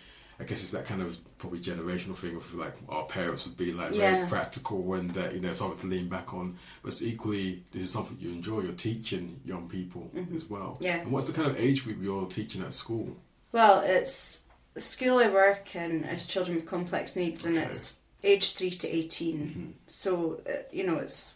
I 0.41 0.43
guess 0.43 0.61
it's 0.63 0.71
that 0.71 0.85
kind 0.85 1.01
of 1.01 1.17
probably 1.37 1.59
generational 1.59 2.15
thing 2.15 2.35
of 2.35 2.53
like 2.55 2.73
our 2.89 3.05
parents 3.05 3.45
would 3.47 3.57
be 3.57 3.71
like 3.71 3.93
Yeah. 3.93 4.15
very 4.15 4.27
practical 4.27 4.93
and 4.95 5.11
that 5.13 5.33
you 5.35 5.39
know 5.39 5.53
something 5.53 5.79
to 5.81 5.87
lean 5.87 6.09
back 6.09 6.33
on. 6.33 6.57
But 6.81 6.89
it's 6.93 7.01
equally, 7.01 7.63
this 7.71 7.83
is 7.83 7.91
something 7.91 8.17
you 8.19 8.29
enjoy. 8.31 8.61
You're 8.61 8.73
teaching 8.73 9.39
young 9.45 9.69
people 9.69 10.09
as 10.35 10.45
well. 10.49 10.71
Mm-hmm. 10.75 10.83
Yeah. 10.83 10.97
And 11.01 11.11
what's 11.11 11.27
the 11.27 11.33
kind 11.33 11.49
of 11.49 11.59
age 11.59 11.83
group 11.83 11.97
you're 12.01 12.25
teaching 12.25 12.61
at 12.63 12.73
school? 12.73 13.15
Well, 13.51 13.81
it's 13.85 14.39
the 14.73 14.81
school 14.81 15.19
I 15.19 15.29
work 15.29 15.75
in 15.75 16.05
is 16.05 16.25
children 16.27 16.55
with 16.57 16.65
complex 16.65 17.15
needs, 17.15 17.45
and 17.45 17.57
it's 17.57 17.93
age 18.23 18.53
three 18.55 18.71
to 18.71 18.87
18 18.87 19.37
Mhm. 19.37 19.73
So 19.87 20.41
uh, 20.49 20.63
you 20.71 20.83
know, 20.85 20.97
it's 20.97 21.35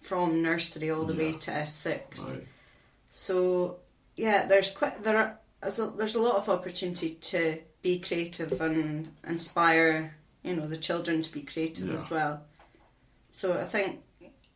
from 0.00 0.42
nursery 0.42 0.90
all 0.90 1.04
the 1.04 1.14
way 1.14 1.32
to 1.32 1.50
S 1.52 1.74
six. 1.74 2.20
Right. 2.20 2.46
So 3.10 3.78
yeah, 4.16 4.46
there's 4.46 4.70
quite 4.70 5.02
there 5.02 5.16
are 5.18 5.38
there's 5.60 5.78
a, 5.78 5.86
there's 5.96 6.14
a 6.14 6.22
lot 6.22 6.36
of 6.36 6.48
opportunity 6.48 7.10
to 7.14 7.58
be 7.84 7.98
creative 8.00 8.60
and 8.62 9.12
inspire 9.28 10.16
you 10.42 10.56
know 10.56 10.66
the 10.66 10.76
children 10.76 11.22
to 11.22 11.30
be 11.30 11.42
creative 11.42 11.86
Yeah. 11.88 11.94
as 11.96 12.10
well. 12.10 12.42
So 13.30 13.52
I 13.58 13.64
think 13.64 14.00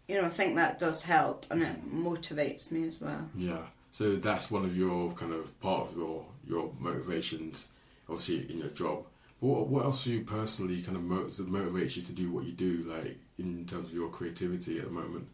you 0.09 0.17
know 0.21 0.27
I 0.27 0.31
think 0.31 0.57
that 0.57 0.79
does 0.79 1.03
help 1.05 1.47
and 1.51 1.63
it 1.63 1.79
motivates 1.95 2.73
me 2.73 2.89
as 2.89 3.01
well. 3.01 3.29
Yeah. 3.37 3.65
So 3.91 4.17
that's 4.17 4.51
one 4.51 4.65
of 4.65 4.77
your 4.77 5.13
kind 5.13 5.33
of 5.33 5.59
part 5.61 5.89
of 5.89 5.97
your 5.97 6.25
your 6.47 6.73
motivations, 6.79 7.69
obviously 8.09 8.51
in 8.51 8.59
your 8.59 8.71
job. 8.71 9.05
But 9.41 9.47
what, 9.47 9.67
what 9.69 9.85
else 9.85 10.03
do 10.05 10.13
you 10.15 10.23
personally 10.23 10.83
kind 10.83 10.97
of 10.97 11.05
mo- 11.05 11.27
motivates 11.27 11.97
you 11.97 12.03
to 12.03 12.13
do 12.13 12.33
what 12.33 12.45
you 12.45 12.53
do, 12.53 12.83
like 12.89 13.19
in 13.39 13.67
terms 13.67 13.91
of 13.91 13.95
your 13.95 14.09
creativity 14.09 14.79
at 14.79 14.87
the 14.87 14.91
moment? 14.91 15.29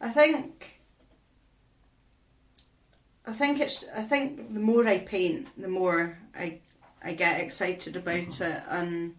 I 0.00 0.08
think. 0.10 0.80
I 3.26 3.32
think 3.32 3.60
it's. 3.60 3.84
I 3.94 4.02
think 4.02 4.54
the 4.54 4.60
more 4.60 4.86
I 4.86 4.98
paint, 4.98 5.48
the 5.60 5.68
more 5.68 6.18
I 6.34 6.60
I 7.06 7.12
get 7.14 7.40
excited 7.40 7.96
about 7.96 8.16
Mhm. 8.16 8.40
it, 8.40 8.62
and 8.68 9.14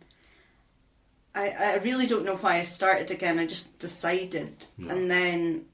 I 1.34 1.50
I 1.50 1.76
really 1.78 2.08
don't 2.08 2.26
know 2.26 2.36
why 2.36 2.58
I 2.60 2.64
started 2.64 3.12
again. 3.12 3.40
I 3.40 3.46
just 3.46 3.80
decided, 3.80 4.66
Yeah. 4.78 4.92
and 4.92 5.10
then 5.10 5.66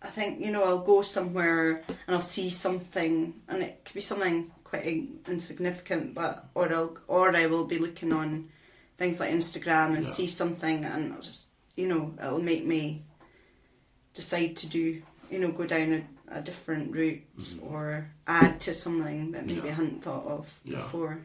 I 0.00 0.08
think 0.08 0.40
you 0.40 0.50
know 0.52 0.64
I'll 0.64 0.84
go 0.94 1.02
somewhere 1.02 1.82
and 2.06 2.14
I'll 2.14 2.20
see 2.36 2.48
something, 2.50 3.42
and 3.48 3.62
it 3.62 3.84
could 3.84 3.94
be 3.94 4.00
something 4.00 4.52
quite 4.64 4.84
in- 4.84 5.20
insignificant, 5.26 6.14
but 6.14 6.48
or 6.54 6.72
I'll 6.72 6.96
or 7.08 7.34
I 7.36 7.46
will 7.46 7.64
be 7.64 7.78
looking 7.78 8.12
on 8.12 8.50
things 8.98 9.18
like 9.20 9.32
Instagram 9.32 9.96
and 9.96 10.04
Yeah. 10.04 10.12
see 10.12 10.28
something, 10.28 10.84
and 10.84 11.12
I'll 11.12 11.20
just 11.22 11.48
you 11.76 11.88
know 11.88 12.14
it'll 12.24 12.40
make 12.52 12.64
me 12.64 13.02
decide 14.14 14.56
to 14.58 14.66
do 14.68 15.02
you 15.30 15.38
know 15.40 15.50
go 15.50 15.64
down 15.66 15.92
a, 16.28 16.38
a 16.38 16.40
different 16.42 16.92
route 16.94 17.22
Mhm. 17.38 17.62
or 17.70 18.10
add 18.26 18.60
to 18.60 18.74
something 18.74 19.32
that 19.32 19.46
maybe 19.46 19.60
Yeah. 19.60 19.72
I 19.72 19.78
hadn't 19.80 20.02
thought 20.04 20.26
of 20.26 20.60
Yeah. 20.64 20.76
before. 20.78 21.20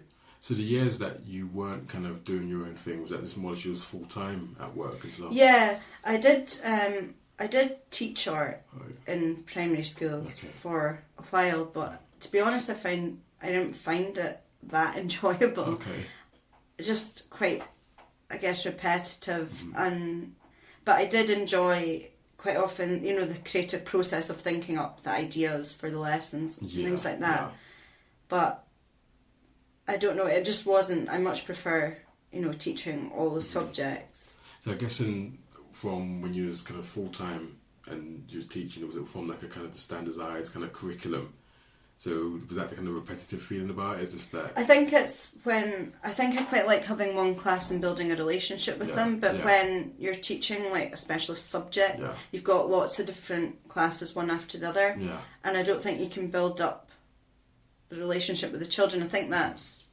So 0.47 0.53
the 0.53 0.63
years 0.63 0.97
that 0.99 1.25
you 1.25 1.47
weren't 1.47 1.89
kind 1.89 2.05
of 2.05 2.23
doing 2.23 2.47
your 2.47 2.61
own 2.61 2.75
thing 2.75 3.01
was 3.01 3.11
that 3.11 3.19
this 3.19 3.35
more 3.35 3.53
you 3.53 3.71
was 3.71 3.83
full 3.83 4.05
time 4.05 4.55
at 4.61 4.73
work 4.77 5.03
and 5.03 5.11
stuff. 5.11 5.33
Yeah, 5.33 5.79
I 6.05 6.15
did. 6.15 6.57
Um, 6.63 7.15
I 7.37 7.47
did 7.47 7.75
teach 7.91 8.29
art 8.29 8.61
Oh, 8.73 8.81
yeah. 8.87 9.13
in 9.13 9.43
primary 9.43 9.83
schools 9.83 10.29
Okay. 10.37 10.47
for 10.47 11.03
a 11.17 11.23
while, 11.23 11.65
but 11.65 12.01
to 12.21 12.31
be 12.31 12.39
honest, 12.39 12.69
I 12.69 12.75
find 12.75 13.19
I 13.41 13.47
didn't 13.47 13.73
find 13.73 14.17
it 14.17 14.39
that 14.63 14.95
enjoyable. 15.03 15.63
Okay. 15.65 16.05
Just 16.81 17.29
quite, 17.29 17.61
I 18.31 18.37
guess, 18.37 18.65
repetitive, 18.65 19.49
Mhm. 19.51 19.73
and 19.75 20.35
but 20.85 20.95
I 20.95 21.07
did 21.07 21.29
enjoy 21.29 22.07
quite 22.37 22.55
often, 22.55 23.03
you 23.03 23.13
know, 23.13 23.25
the 23.25 23.37
creative 23.39 23.83
process 23.83 24.29
of 24.29 24.39
thinking 24.39 24.77
up 24.77 25.03
the 25.03 25.09
ideas 25.09 25.73
for 25.73 25.89
the 25.91 25.99
lessons, 25.99 26.57
and 26.57 26.69
Yeah. 26.69 26.85
things 26.85 27.03
like 27.03 27.19
that. 27.19 27.41
yeah. 27.41 27.49
But 28.29 28.63
I 29.87 29.97
don't 29.97 30.17
know. 30.17 30.25
It 30.25 30.45
just 30.45 30.65
wasn't. 30.65 31.09
I 31.09 31.17
much 31.17 31.45
prefer, 31.45 31.97
you 32.31 32.41
know, 32.41 32.51
teaching 32.51 33.11
all 33.15 33.29
the 33.29 33.41
subjects. 33.41 34.35
So 34.63 34.71
I 34.71 34.75
guess 34.75 34.99
in 34.99 35.37
from 35.71 36.21
when 36.21 36.33
you 36.33 36.47
was 36.47 36.61
kind 36.61 36.79
of 36.79 36.85
full 36.85 37.09
time 37.09 37.57
and 37.87 38.23
you 38.29 38.37
was 38.37 38.47
teaching, 38.47 38.85
was 38.85 38.97
it 38.97 39.07
from 39.07 39.27
like 39.27 39.43
a 39.43 39.47
kind 39.47 39.65
of 39.65 39.71
the 39.71 39.77
standardized 39.77 40.53
kind 40.53 40.65
of 40.65 40.73
curriculum? 40.73 41.33
So 41.99 42.39
was 42.47 42.57
that 42.57 42.69
the 42.69 42.75
kind 42.75 42.87
of 42.87 42.93
repetitive 42.93 43.41
feeling 43.41 43.71
about 43.71 43.97
it? 43.97 44.03
Is 44.03 44.13
just 44.13 44.31
that 44.31 44.53
I 44.55 44.63
think 44.63 44.93
it's 44.93 45.31
when 45.43 45.93
I 46.03 46.11
think 46.11 46.37
I 46.37 46.43
quite 46.43 46.67
like 46.67 46.85
having 46.85 47.15
one 47.15 47.33
class 47.33 47.71
and 47.71 47.81
building 47.81 48.11
a 48.11 48.15
relationship 48.15 48.77
with 48.77 48.89
Yeah, 48.89 48.95
them. 48.95 49.19
But 49.19 49.37
yeah. 49.37 49.45
when 49.45 49.93
you're 49.97 50.13
teaching 50.13 50.69
like 50.69 50.93
a 50.93 50.97
specialist 50.97 51.49
subject, 51.49 51.99
yeah, 51.99 52.13
you've 52.31 52.43
got 52.43 52.69
lots 52.69 52.99
of 52.99 53.07
different 53.07 53.67
classes 53.67 54.15
one 54.15 54.29
after 54.29 54.59
the 54.59 54.69
other, 54.69 54.95
yeah, 54.99 55.17
and 55.43 55.57
I 55.57 55.63
don't 55.63 55.81
think 55.81 55.99
you 55.99 56.07
can 56.07 56.27
build 56.27 56.61
up 56.61 56.86
the 57.89 57.97
relationship 57.97 58.51
with 58.51 58.59
the 58.61 58.67
children. 58.67 59.01
I 59.03 59.07
think 59.07 59.29
that's 59.29 59.85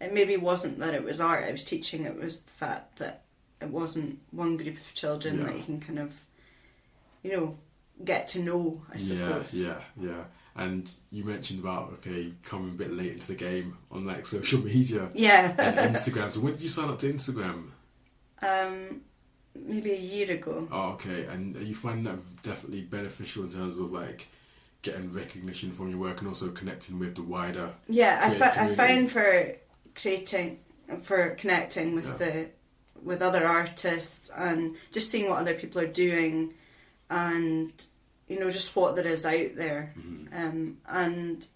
it. 0.00 0.12
Maybe 0.12 0.36
wasn't 0.36 0.78
that 0.80 0.94
it 0.94 1.04
was 1.04 1.20
art 1.20 1.44
I 1.44 1.52
was 1.52 1.64
teaching; 1.64 2.04
it 2.04 2.16
was 2.18 2.42
the 2.42 2.50
fact 2.52 2.98
that 2.98 3.22
it 3.60 3.68
wasn't 3.70 4.18
one 4.30 4.56
group 4.56 4.76
of 4.76 4.94
children 4.94 5.38
Yeah. 5.38 5.44
that 5.46 5.56
you 5.56 5.62
can 5.64 5.80
kind 5.80 5.98
of, 6.00 6.24
you 7.22 7.30
know, 7.32 7.56
get 8.04 8.28
to 8.28 8.40
know. 8.40 8.82
I 8.92 8.98
suppose. 8.98 9.54
yeah, 9.54 9.78
yeah, 10.00 10.08
yeah. 10.08 10.24
And 10.54 10.90
you 11.10 11.24
mentioned 11.24 11.60
about 11.60 11.92
okay 11.94 12.32
coming 12.42 12.70
a 12.70 12.74
bit 12.74 12.92
late 12.92 13.12
into 13.12 13.28
the 13.28 13.34
game 13.34 13.78
on 13.90 14.04
like 14.04 14.26
social 14.26 14.60
media 14.60 15.08
Yeah. 15.14 15.54
and 15.58 15.96
Instagram. 15.96 16.30
So 16.30 16.40
when 16.40 16.52
did 16.52 16.62
you 16.62 16.68
sign 16.68 16.90
up 16.90 16.98
to 16.98 17.12
Instagram? 17.12 17.70
um, 18.42 19.00
maybe 19.54 19.92
a 19.92 19.96
year 19.98 20.30
ago. 20.32 20.66
Oh, 20.70 20.90
okay. 20.94 21.24
And 21.26 21.56
are 21.56 21.62
you 21.62 21.74
finding 21.74 22.04
that 22.04 22.18
definitely 22.42 22.82
beneficial 22.82 23.44
in 23.44 23.50
terms 23.50 23.78
of 23.78 23.92
like 23.92 24.26
getting 24.82 25.10
recognition 25.12 25.72
from 25.72 25.88
your 25.90 25.98
work 25.98 26.18
and 26.18 26.28
also 26.28 26.50
connecting 26.50 26.98
with 26.98 27.14
the 27.14 27.22
wider? 27.22 27.70
Yeah, 27.88 28.20
I, 28.22 28.34
fi- 28.34 28.64
I 28.64 28.74
find 28.74 29.10
for 29.10 29.54
creating, 29.94 30.58
for 31.00 31.30
connecting 31.30 31.94
with 31.94 32.06
Yeah. 32.06 32.16
the 32.16 32.48
with 33.02 33.20
other 33.20 33.44
artists 33.44 34.30
and 34.36 34.76
just 34.92 35.10
seeing 35.10 35.28
what 35.28 35.38
other 35.40 35.54
people 35.54 35.80
are 35.80 35.88
doing, 35.88 36.54
and 37.10 37.72
you 38.28 38.38
know 38.38 38.48
just 38.50 38.76
what 38.76 38.94
there 38.94 39.06
is 39.08 39.24
out 39.26 39.56
there, 39.56 39.92
Mhm. 39.98 40.28
um, 40.32 40.78
and 40.88 41.46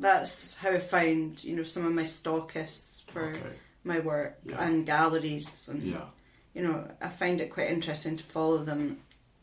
that's 0.00 0.54
how 0.56 0.70
I 0.70 0.80
found 0.80 1.44
you 1.44 1.54
know 1.54 1.62
some 1.62 1.86
of 1.86 1.92
my 1.92 2.02
stockists 2.02 3.08
for 3.08 3.28
Okay. 3.30 3.52
my 3.84 4.00
work 4.00 4.38
Yeah. 4.44 4.64
and 4.64 4.84
galleries, 4.84 5.68
and 5.68 5.80
Yeah. 5.82 6.06
you 6.54 6.62
know 6.62 6.88
I 7.00 7.08
find 7.08 7.40
it 7.40 7.52
quite 7.52 7.70
interesting 7.70 8.16
to 8.16 8.24
follow 8.24 8.58
them 8.64 9.00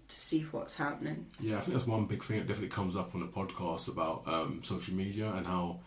to 0.08 0.20
see 0.20 0.42
what's 0.52 0.76
happening. 0.76 1.26
Yeah, 1.40 1.58
I 1.58 1.60
think 1.62 1.74
that's 1.74 1.88
one 1.88 2.06
big 2.06 2.24
thing 2.24 2.38
that 2.40 2.48
definitely 2.48 2.70
comes 2.70 2.96
up 2.96 3.14
on 3.16 3.22
the 3.22 3.28
podcast 3.28 3.88
about 3.88 4.24
um, 4.28 4.62
social 4.64 4.94
media 4.94 5.32
and 5.32 5.46
how 5.48 5.80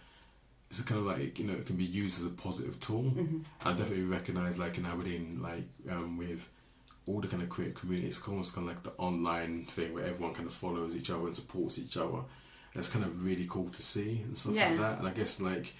it's 0.70 0.80
kind 0.82 0.98
of 1.00 1.06
like 1.06 1.38
you 1.38 1.44
know 1.46 1.54
it 1.54 1.66
can 1.66 1.76
be 1.76 1.84
used 1.84 2.18
as 2.20 2.26
a 2.26 2.30
positive 2.30 2.78
tool. 2.80 3.02
hmm 3.10 3.38
I 3.64 3.70
definitely 3.72 4.04
recognise 4.04 4.58
like 4.58 4.78
in 4.78 4.86
Aberdeen, 4.86 5.40
like 5.42 5.64
um, 5.90 6.16
with 6.18 6.48
all 7.06 7.20
the 7.20 7.28
kind 7.28 7.42
of 7.42 7.48
creative 7.48 7.76
community, 7.76 8.08
it's 8.08 8.20
almost 8.26 8.54
kind 8.54 8.68
of 8.68 8.74
like 8.74 8.82
the 8.82 8.92
online 9.00 9.64
thing 9.66 9.94
where 9.94 10.04
everyone 10.04 10.34
kind 10.34 10.46
of 10.48 10.52
follows 10.52 10.96
each 10.96 11.08
other 11.10 11.26
and 11.26 11.36
supports 11.36 11.78
each 11.78 11.96
other. 11.96 12.16
And 12.18 12.80
it's 12.84 12.88
kind 12.88 13.04
of 13.04 13.24
really 13.24 13.46
cool 13.48 13.68
to 13.68 13.80
see 13.82 14.22
and 14.24 14.36
stuff 14.36 14.54
Yeah. 14.54 14.70
like 14.70 14.78
that. 14.80 14.98
And 14.98 15.06
I 15.08 15.12
guess 15.12 15.40
like 15.40 15.72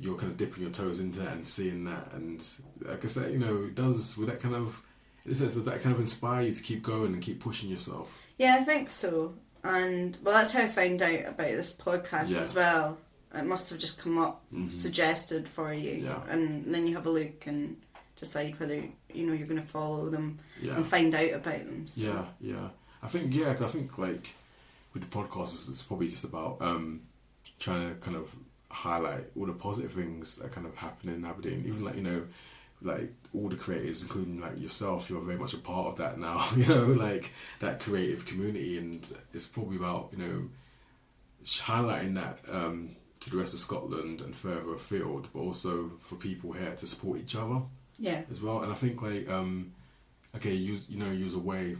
you're 0.00 0.16
kind 0.16 0.32
of 0.32 0.36
dipping 0.36 0.62
your 0.64 0.72
toes 0.72 0.98
into 0.98 1.20
that 1.20 1.34
and 1.34 1.46
seeing 1.48 1.84
that, 1.84 2.12
and 2.14 2.44
like 2.80 2.98
I 2.98 3.00
guess 3.00 3.14
that 3.14 3.30
you 3.30 3.38
know 3.38 3.64
it 3.66 3.74
does 3.76 4.16
with 4.16 4.28
that 4.28 4.40
kind 4.40 4.54
of. 4.56 4.82
In 5.24 5.32
a 5.32 5.34
sense, 5.34 5.54
does 5.54 5.64
that 5.64 5.82
kind 5.82 5.94
of 5.94 6.00
inspire 6.00 6.42
you 6.42 6.54
to 6.54 6.62
keep 6.62 6.82
going 6.82 7.12
and 7.12 7.22
keep 7.22 7.40
pushing 7.40 7.70
yourself? 7.70 8.20
Yeah, 8.38 8.56
I 8.60 8.64
think 8.64 8.90
so. 8.90 9.34
And 9.64 10.18
well, 10.24 10.34
that's 10.34 10.50
how 10.52 10.62
I 10.62 10.68
found 10.68 11.00
out 11.02 11.20
about 11.26 11.46
this 11.48 11.74
podcast 11.76 12.30
Yeah. 12.32 12.40
as 12.40 12.54
well. 12.54 12.98
It 13.34 13.44
must 13.44 13.70
have 13.70 13.78
just 13.78 13.98
come 14.00 14.18
up, 14.18 14.42
Mhm. 14.52 14.72
suggested 14.74 15.46
for 15.48 15.72
you, 15.72 16.02
Yeah. 16.04 16.22
and 16.28 16.74
then 16.74 16.86
you 16.86 16.94
have 16.96 17.06
a 17.06 17.10
look 17.10 17.46
and 17.46 17.80
decide 18.16 18.58
whether 18.60 18.74
you 19.12 19.26
know 19.26 19.32
you're 19.32 19.46
going 19.46 19.60
to 19.62 19.66
follow 19.66 20.08
them 20.10 20.38
Yeah. 20.60 20.76
and 20.76 20.86
find 20.86 21.14
out 21.14 21.32
about 21.32 21.64
them. 21.64 21.86
So. 21.86 22.02
Yeah, 22.06 22.24
yeah. 22.40 22.68
I 23.02 23.08
think 23.08 23.34
yeah. 23.34 23.52
'cause 23.54 23.62
I 23.62 23.68
think 23.68 23.96
like 23.98 24.34
with 24.92 25.08
the 25.08 25.16
podcast, 25.16 25.54
it's, 25.54 25.68
it's 25.68 25.82
probably 25.82 26.08
just 26.08 26.24
about 26.24 26.60
um, 26.60 27.02
trying 27.58 27.88
to 27.88 27.94
kind 28.00 28.16
of 28.16 28.34
highlight 28.70 29.24
all 29.38 29.46
the 29.46 29.52
positive 29.52 29.92
things 29.92 30.36
that 30.36 30.50
kind 30.52 30.66
of 30.66 30.74
happen 30.76 31.08
in 31.08 31.24
Aberdeen. 31.24 31.64
Even 31.66 31.84
like 31.84 31.94
you 31.96 32.02
know, 32.02 32.26
like 32.84 33.12
all 33.34 33.48
the 33.48 33.56
creatives, 33.56 34.02
including 34.02 34.40
like 34.40 34.58
yourself, 34.60 35.08
you're 35.10 35.20
very 35.20 35.38
much 35.38 35.54
a 35.54 35.58
part 35.58 35.86
of 35.88 35.96
that 35.98 36.18
now. 36.18 36.46
You 36.56 36.66
know, 36.66 36.86
like 36.86 37.32
that 37.60 37.80
creative 37.80 38.26
community, 38.26 38.78
and 38.78 39.04
it's 39.32 39.46
probably 39.46 39.76
about 39.76 40.10
you 40.12 40.18
know 40.18 40.48
highlighting 41.44 42.14
that 42.14 42.38
um, 42.50 42.96
to 43.20 43.30
the 43.30 43.36
rest 43.36 43.52
of 43.54 43.60
Scotland 43.60 44.20
and 44.20 44.34
further 44.34 44.74
afield, 44.74 45.28
but 45.32 45.40
also 45.40 45.90
for 46.00 46.16
people 46.16 46.52
here 46.52 46.72
to 46.76 46.86
support 46.86 47.18
each 47.18 47.34
other 47.36 47.62
Yeah. 47.98 48.22
as 48.30 48.40
well. 48.40 48.62
And 48.62 48.70
I 48.72 48.74
think 48.74 49.00
like 49.02 49.28
um, 49.28 49.72
okay, 50.36 50.54
you 50.54 50.78
you 50.88 50.98
know 50.98 51.10
you 51.10 51.24
was 51.24 51.34
away 51.34 51.76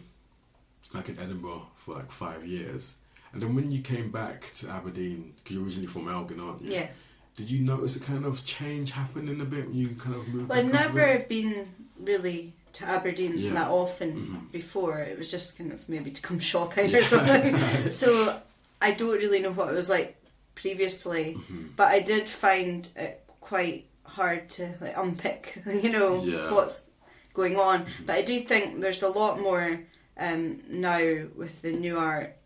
like 0.94 1.08
in 1.08 1.18
Edinburgh 1.18 1.66
for 1.76 1.94
like 1.94 2.10
five 2.10 2.44
years, 2.46 2.96
and 3.32 3.40
then 3.40 3.54
when 3.54 3.70
you 3.70 3.80
came 3.82 4.10
back 4.10 4.52
to 4.56 4.68
Aberdeen, 4.68 5.32
because 5.36 5.54
you're 5.56 5.64
originally 5.64 5.86
from 5.86 6.08
Elgin, 6.08 6.40
aren't 6.40 6.62
you? 6.62 6.72
Yeah. 6.72 6.88
Did 7.36 7.50
you 7.50 7.60
notice 7.64 7.96
a 7.96 8.00
kind 8.00 8.24
of 8.24 8.44
change 8.44 8.90
happening 8.92 9.40
a 9.40 9.44
bit 9.44 9.66
when 9.68 9.74
you 9.76 9.88
kind 9.90 10.14
of 10.16 10.28
moved? 10.28 10.48
Well, 10.48 10.58
I'd 10.58 10.70
never 10.72 11.18
been 11.28 11.68
really 11.98 12.52
to 12.74 12.84
Aberdeen 12.86 13.36
Yeah. 13.38 13.52
that 13.54 13.68
often 13.70 14.12
Mhm. 14.48 14.52
before. 14.52 14.98
It 15.00 15.18
was 15.18 15.30
just 15.30 15.56
kind 15.58 15.72
of 15.72 15.88
maybe 15.88 16.10
to 16.10 16.20
come 16.22 16.38
shopping 16.52 16.90
Yeah. 16.90 16.98
or 16.98 17.04
something. 17.04 17.90
so 17.92 18.40
I 18.80 18.92
don't 18.92 19.10
really 19.10 19.40
know 19.40 19.52
what 19.52 19.68
it 19.68 19.74
was 19.74 19.88
like 19.88 20.16
previously. 20.54 21.36
Mhm. 21.48 21.70
but 21.76 21.88
I 21.88 22.00
did 22.00 22.28
find 22.28 22.86
it 22.96 23.24
quite 23.40 23.86
hard 24.04 24.48
to 24.50 24.74
like 24.80 24.96
unpick, 24.96 25.62
you 25.82 25.90
know, 25.90 26.22
Yeah. 26.24 26.52
what's 26.52 26.84
going 27.34 27.56
on. 27.58 27.86
Mhm. 27.86 28.06
But 28.06 28.16
I 28.16 28.22
do 28.22 28.40
think 28.40 28.80
there's 28.80 29.02
a 29.02 29.08
lot 29.08 29.40
more 29.40 29.80
um, 30.18 30.60
now 30.68 31.24
with 31.34 31.62
the 31.62 31.72
new 31.72 31.98
art, 31.98 32.36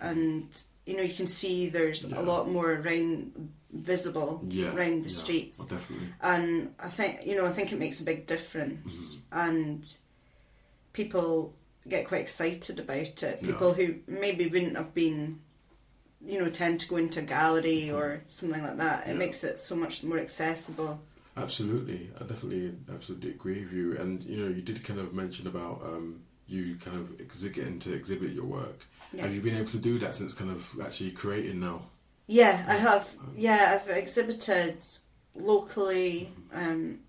and 0.00 0.46
you 0.86 0.96
know, 0.96 1.02
you 1.02 1.12
can 1.12 1.26
see 1.26 1.68
there's 1.68 2.04
a 2.04 2.20
lot 2.22 2.48
more 2.48 2.72
around 2.74 3.50
visible 3.72 4.42
Yeah, 4.48 4.74
around 4.74 5.04
the 5.04 5.10
yeah, 5.10 5.16
streets, 5.16 5.58
oh, 5.60 5.66
definitely. 5.66 6.08
and 6.20 6.74
I 6.78 6.88
think 6.88 7.26
you 7.26 7.36
know, 7.36 7.46
I 7.46 7.52
think 7.52 7.72
it 7.72 7.78
makes 7.78 8.00
a 8.00 8.04
big 8.04 8.26
difference, 8.26 9.16
Mhm. 9.16 9.20
and 9.32 9.96
people 10.92 11.54
get 11.88 12.06
quite 12.08 12.20
excited 12.22 12.80
about 12.80 12.96
it. 13.22 13.38
Yeah. 13.42 13.46
People 13.52 13.72
who 13.74 13.96
maybe 14.06 14.46
wouldn't 14.46 14.76
have 14.76 14.94
been 14.94 15.40
you 16.24 16.40
know, 16.40 16.48
tend 16.48 16.80
to 16.80 16.88
go 16.88 16.96
into 16.96 17.20
a 17.20 17.22
gallery 17.22 17.90
or 17.90 18.22
something 18.28 18.60
like 18.62 18.78
that. 18.78 19.00
It 19.00 19.02
Mm-hmm. 19.02 19.10
Yeah. 19.12 19.18
makes 19.26 19.44
it 19.44 19.60
so 19.60 19.76
much 19.76 20.02
more 20.02 20.18
accessible. 20.18 20.98
Absolutely, 21.36 22.10
I 22.18 22.24
definitely 22.24 22.72
absolutely 22.92 23.30
agree 23.30 23.62
with 23.62 23.72
you. 23.72 23.96
And 23.98 24.24
you 24.24 24.38
know, 24.38 24.48
you 24.48 24.62
did 24.62 24.82
kind 24.82 24.98
of 24.98 25.12
mention 25.14 25.46
about 25.46 25.82
um, 25.84 26.22
you 26.48 26.76
kind 26.76 26.96
of 26.98 27.08
exhi- 27.18 27.52
getting 27.52 27.78
to 27.80 27.92
exhibit 27.94 28.30
your 28.32 28.46
work. 28.46 28.86
Yeah. 29.12 29.22
Have 29.22 29.34
you 29.34 29.42
been 29.42 29.56
able 29.56 29.68
to 29.70 29.78
do 29.78 29.98
that 30.00 30.14
since 30.14 30.32
kind 30.32 30.50
of 30.50 30.74
actually 30.82 31.10
creating 31.12 31.60
now? 31.60 31.82
Yeah, 32.26 32.64
I 32.68 32.74
have. 32.74 33.08
Yeah, 33.36 33.78
I've 33.80 33.88
exhibited 33.96 34.78
locally, 35.34 36.30
um, 36.52 37.00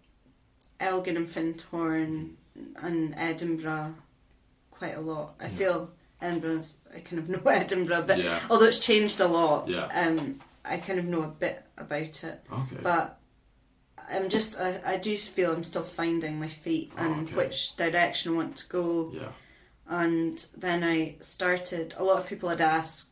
Elgin 0.80 1.18
and 1.18 1.28
Findhorn 1.28 2.34
and 2.82 3.14
Edinburgh 3.18 3.96
quite 4.72 4.96
a 4.96 5.02
lot. 5.02 5.36
I 5.40 5.46
Yeah. 5.46 5.50
feel 5.50 5.92
Edinburgh's, 6.22 6.76
I 6.94 7.00
kind 7.00 7.20
of 7.20 7.30
know 7.46 7.50
Edinburgh, 7.50 8.04
but 8.08 8.20
Yeah. 8.20 8.40
although 8.50 8.66
it's 8.66 8.80
changed 8.80 9.20
a 9.20 9.28
lot, 9.28 9.68
Yeah. 9.68 9.86
um, 9.88 10.40
I 10.64 10.78
kind 10.78 11.00
of 11.00 11.06
know 11.06 11.24
a 11.24 11.28
bit 11.28 11.64
about 11.78 12.24
it. 12.24 12.46
Okay. 12.52 12.78
But 12.84 13.20
I'm 14.10 14.30
just, 14.30 14.58
I, 14.60 14.80
I 14.86 14.98
do 14.98 15.18
feel 15.18 15.52
I'm 15.54 15.64
still 15.64 15.84
finding 15.84 16.40
my 16.40 16.48
feet 16.48 16.92
Oh, 16.98 17.02
and 17.04 17.28
okay. 17.28 17.36
which 17.36 17.76
direction 17.76 18.34
I 18.34 18.36
want 18.36 18.56
to 18.58 18.68
go 18.68 19.12
yeah. 19.14 19.32
and 19.90 20.46
then 20.56 20.84
I 20.84 21.16
started. 21.22 21.96
A 21.98 22.04
lot 22.04 22.20
of 22.20 22.28
people 22.28 22.50
had 22.50 22.62
asked 22.62 23.10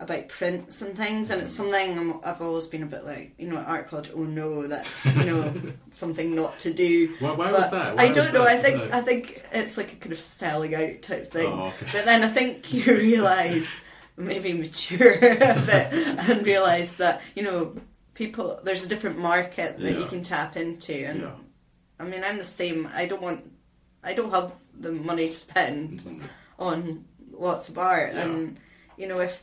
about 0.00 0.28
prints 0.28 0.80
and 0.82 0.96
things, 0.96 1.30
and 1.30 1.42
it's 1.42 1.52
something 1.52 1.98
I'm, 1.98 2.20
I've 2.24 2.40
always 2.40 2.66
been 2.66 2.82
a 2.82 2.86
bit 2.86 3.04
like, 3.04 3.34
you 3.38 3.46
know, 3.48 3.58
art 3.58 3.86
college. 3.88 4.10
Oh 4.14 4.24
no, 4.24 4.66
that's 4.66 5.04
you 5.16 5.24
know 5.24 5.54
something 5.92 6.34
not 6.34 6.58
to 6.60 6.72
do. 6.72 7.14
Why, 7.20 7.32
why 7.32 7.52
was 7.52 7.70
that? 7.70 7.96
Why 7.96 8.04
I 8.04 8.12
don't 8.12 8.32
know. 8.32 8.44
that? 8.44 8.58
I 8.58 8.62
think 8.62 8.76
No. 8.90 8.96
I 8.98 9.00
think 9.02 9.44
it's 9.52 9.76
like 9.76 9.92
a 9.92 9.96
kind 9.96 10.12
of 10.12 10.18
selling 10.20 10.74
out 10.74 11.02
type 11.02 11.30
thing. 11.30 11.46
Oh, 11.52 11.66
okay. 11.68 11.86
But 11.92 12.04
then 12.06 12.24
I 12.24 12.28
think 12.28 12.72
you 12.72 12.82
realise 12.96 13.68
maybe 14.16 14.52
mature 14.54 15.12
a 15.16 15.20
bit 15.20 15.92
and 15.92 16.46
realise 16.46 16.96
that 16.96 17.20
you 17.36 17.42
know 17.42 17.76
people. 18.14 18.58
There's 18.64 18.86
a 18.86 18.88
different 18.88 19.18
market 19.18 19.78
that 19.78 19.98
you 19.98 20.06
can 20.06 20.22
tap 20.22 20.56
into, 20.56 20.94
and 20.94 21.20
Yeah. 21.20 21.30
I 21.98 22.04
mean 22.04 22.24
I'm 22.24 22.38
the 22.38 22.44
same. 22.44 22.88
I 22.94 23.04
don't 23.04 23.20
want. 23.22 23.52
I 24.02 24.14
don't 24.14 24.30
have 24.30 24.52
the 24.78 24.92
money 24.92 25.26
to 25.28 25.34
spend 25.34 26.00
Mhm. 26.00 26.22
on 26.58 27.04
lots 27.32 27.68
of 27.68 27.76
art 27.76 28.14
Yeah. 28.14 28.22
and 28.22 28.58
you 28.96 29.06
know 29.06 29.20
if 29.20 29.42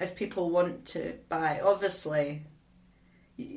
if 0.00 0.16
people 0.16 0.50
want 0.50 0.86
to 0.86 1.14
buy 1.28 1.60
obviously 1.62 2.42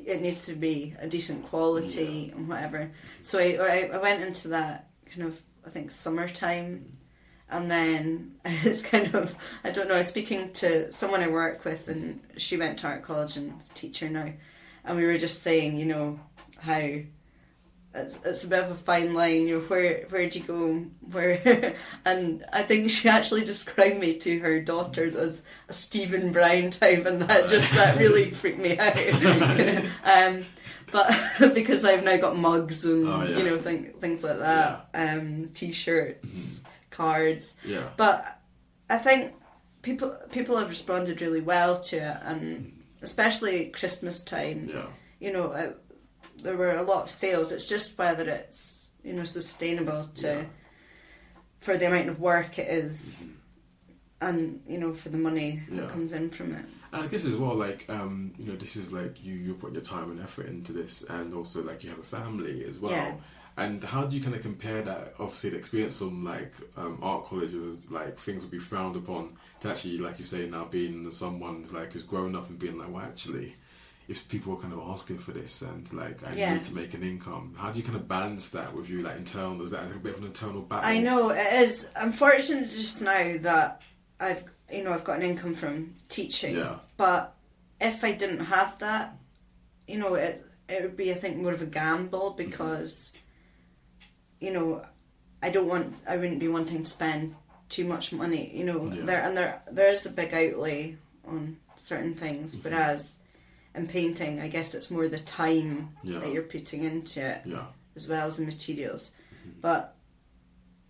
it 0.06 0.20
needs 0.20 0.42
to 0.42 0.54
be 0.54 0.94
a 0.98 1.06
decent 1.06 1.44
quality 1.46 2.32
and 2.34 2.48
whatever. 2.48 2.90
So 3.22 3.38
I, 3.38 3.90
I 3.92 3.98
went 3.98 4.22
into 4.22 4.48
that 4.48 4.88
kind 5.06 5.22
of 5.22 5.40
I 5.66 5.70
think 5.70 5.90
summertime. 5.90 6.92
And 7.50 7.70
then 7.70 8.36
it's 8.44 8.82
kind 8.82 9.14
of 9.14 9.34
I 9.62 9.70
don't 9.70 9.88
know 9.88 9.94
I 9.94 9.98
was 9.98 10.08
speaking 10.08 10.52
to 10.54 10.92
someone 10.92 11.22
I 11.22 11.28
work 11.28 11.64
with 11.64 11.88
and 11.88 12.20
she 12.36 12.56
went 12.56 12.78
to 12.78 12.86
art 12.86 13.02
college 13.02 13.36
and 13.36 13.60
is 13.60 13.70
a 13.70 13.74
teacher 13.74 14.08
now. 14.08 14.32
And 14.84 14.96
we 14.96 15.06
were 15.06 15.18
just 15.18 15.42
saying 15.42 15.78
you 15.78 15.86
know 15.86 16.20
how 16.58 16.88
it's, 17.94 18.18
it's 18.24 18.44
a 18.44 18.48
bit 18.48 18.64
of 18.64 18.70
a 18.70 18.74
fine 18.74 19.14
line. 19.14 19.46
You 19.46 19.58
know, 19.58 19.64
where 19.64 20.04
where 20.08 20.28
do 20.28 20.38
you 20.38 20.44
go? 20.44 20.86
Where 21.12 21.74
and 22.04 22.44
I 22.52 22.62
think 22.62 22.90
she 22.90 23.08
actually 23.08 23.44
described 23.44 23.98
me 24.00 24.16
to 24.18 24.38
her 24.40 24.60
daughter 24.60 25.04
as 25.18 25.42
a 25.68 25.72
Steven 25.72 26.32
Brown 26.32 26.70
type, 26.70 27.06
and 27.06 27.22
that 27.22 27.48
just 27.48 27.72
that 27.74 27.98
really 27.98 28.30
freaked 28.40 28.58
me 28.58 28.78
out. 28.78 28.96
um, 30.04 30.44
but 30.92 31.10
because 31.54 31.84
I've 31.84 32.04
now 32.04 32.16
got 32.16 32.36
mugs 32.36 32.84
and 32.84 33.08
Oh, 33.08 33.22
yeah. 33.24 33.36
you 33.38 33.44
know 33.44 33.58
thing, 33.58 33.92
things 34.00 34.22
like 34.22 34.38
that, 34.38 34.88
um, 34.94 35.48
t-shirts, 35.54 36.60
cards. 36.90 37.54
Yeah. 37.64 37.88
But 37.96 38.38
I 38.90 38.98
think 38.98 39.32
people 39.82 40.16
people 40.32 40.56
have 40.56 40.68
responded 40.68 41.20
really 41.20 41.40
well 41.40 41.80
to 41.80 41.96
it, 41.96 42.18
and 42.22 42.82
especially 43.02 43.66
Christmas 43.66 44.20
time 44.22 44.68
Yeah. 44.72 44.86
you 45.20 45.32
know, 45.32 45.52
uh, 45.52 45.72
there 46.44 46.56
were 46.56 46.76
a 46.76 46.82
lot 46.82 47.02
of 47.04 47.10
sales. 47.10 47.50
It's 47.50 47.68
just 47.68 47.98
whether 47.98 48.28
it's 48.28 48.88
you 49.02 49.12
know 49.12 49.24
sustainable 49.24 50.04
to 50.22 50.26
Yeah. 50.28 50.44
for 51.60 51.76
the 51.76 51.86
amount 51.88 52.08
of 52.10 52.20
work 52.20 52.58
it 52.58 52.68
is, 52.68 53.24
and 54.20 54.60
you 54.68 54.78
know 54.78 54.94
for 54.94 55.08
the 55.08 55.18
money 55.18 55.62
Yeah. 55.70 55.80
that 55.82 55.90
comes 55.90 56.12
in 56.12 56.30
from 56.30 56.52
it. 56.54 56.64
And 56.92 57.02
I 57.02 57.06
guess 57.08 57.24
as 57.24 57.36
well, 57.36 57.56
like 57.56 57.88
um, 57.90 58.32
you 58.38 58.46
know, 58.46 58.56
this 58.56 58.76
is 58.76 58.92
like 58.92 59.22
you 59.24 59.34
you 59.34 59.54
put 59.54 59.72
your 59.72 59.82
time 59.82 60.10
and 60.12 60.20
effort 60.20 60.46
into 60.46 60.72
this, 60.72 61.02
and 61.08 61.34
also 61.34 61.62
like 61.62 61.82
you 61.82 61.90
have 61.90 61.98
a 61.98 62.02
family 62.18 62.64
as 62.64 62.78
well. 62.78 62.92
Yeah. 62.92 63.14
And 63.56 63.84
how 63.84 64.02
do 64.04 64.16
you 64.16 64.22
kind 64.22 64.34
of 64.34 64.42
compare 64.42 64.82
that? 64.82 65.14
Obviously, 65.20 65.50
the 65.50 65.56
experience 65.58 65.98
from 65.98 66.24
like 66.24 66.54
um, 66.76 66.98
art 67.02 67.24
college 67.24 67.52
was 67.52 67.88
like 67.90 68.18
things 68.18 68.42
would 68.42 68.50
be 68.50 68.58
frowned 68.58 68.96
upon 68.96 69.36
to 69.60 69.70
actually, 69.70 69.98
like 69.98 70.18
you 70.18 70.24
say, 70.24 70.46
now 70.48 70.64
being 70.64 71.08
someone's 71.12 71.72
like 71.72 71.92
who's 71.92 72.02
grown 72.02 72.34
up 72.34 72.48
and 72.48 72.58
being 72.58 72.76
like, 72.78 72.90
well, 72.92 73.04
actually, 73.04 73.54
if 74.08 74.28
people 74.28 74.52
are 74.54 74.60
kind 74.60 74.72
of 74.72 74.80
asking 74.80 75.18
for 75.18 75.32
this 75.32 75.62
and 75.62 75.90
like 75.92 76.22
I 76.26 76.34
Yeah. 76.34 76.54
need 76.54 76.64
to 76.64 76.74
make 76.74 76.92
an 76.94 77.02
income, 77.02 77.54
how 77.56 77.70
do 77.70 77.78
you 77.78 77.84
kind 77.84 77.96
of 77.96 78.06
balance 78.06 78.50
that 78.50 78.74
with 78.74 78.88
you 78.90 79.02
like 79.02 79.16
internal? 79.16 79.62
Is 79.62 79.70
that 79.70 79.84
a 79.90 79.98
bit 79.98 80.12
of 80.14 80.18
an 80.20 80.26
internal 80.26 80.62
battle? 80.62 80.88
I 80.88 80.98
know 80.98 81.30
it 81.30 81.52
is. 81.62 81.86
I'm 81.96 82.12
fortunate 82.12 82.68
just 82.70 83.00
now 83.02 83.36
that 83.42 83.80
I've 84.20 84.44
you 84.72 84.82
know 84.84 84.92
I've 84.92 85.04
got 85.04 85.16
an 85.16 85.22
income 85.22 85.54
from 85.54 85.94
teaching. 86.08 86.56
Yeah. 86.56 86.76
But 86.96 87.34
if 87.80 88.04
I 88.04 88.12
didn't 88.12 88.44
have 88.46 88.78
that, 88.80 89.16
you 89.88 89.98
know, 89.98 90.14
it 90.14 90.44
it 90.68 90.82
would 90.82 90.96
be 90.96 91.10
I 91.10 91.14
think 91.14 91.36
more 91.38 91.52
of 91.52 91.62
a 91.62 91.66
gamble 91.66 92.30
because, 92.30 93.12
you 94.40 94.52
know, 94.52 94.84
I 95.42 95.50
don't 95.50 95.66
want 95.68 95.94
I 96.06 96.16
wouldn't 96.16 96.40
be 96.40 96.48
wanting 96.48 96.84
to 96.84 96.90
spend 96.90 97.36
too 97.68 97.84
much 97.84 98.12
money. 98.12 98.50
You 98.54 98.64
know, 98.64 98.86
Yeah. 98.92 99.02
there 99.04 99.22
and 99.22 99.36
there 99.36 99.62
there 99.70 99.90
is 99.90 100.06
a 100.06 100.10
big 100.10 100.32
outlay 100.34 100.96
on 101.26 101.56
certain 101.76 102.14
things, 102.14 102.54
Mm-hmm. 102.54 102.68
whereas 102.68 103.18
in 103.74 103.86
painting, 103.88 104.40
I 104.40 104.48
guess 104.48 104.74
it's 104.74 104.90
more 104.90 105.08
the 105.08 105.18
time 105.18 105.90
Yeah. 106.02 106.20
that 106.20 106.32
you're 106.32 106.42
putting 106.42 106.84
into 106.84 107.20
it 107.20 107.42
Yeah. 107.44 107.66
as 107.96 108.08
well 108.08 108.26
as 108.26 108.36
the 108.36 108.44
materials. 108.44 109.10
Mm-hmm. 109.46 109.60
But 109.60 109.96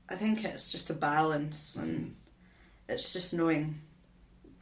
I 0.09 0.16
think 0.16 0.44
it's 0.44 0.70
just 0.70 0.90
a 0.90 0.94
balance, 0.94 1.77
Mm-hmm. 1.79 1.88
and 1.88 2.16
it's 2.88 3.12
just 3.12 3.33
knowing 3.33 3.81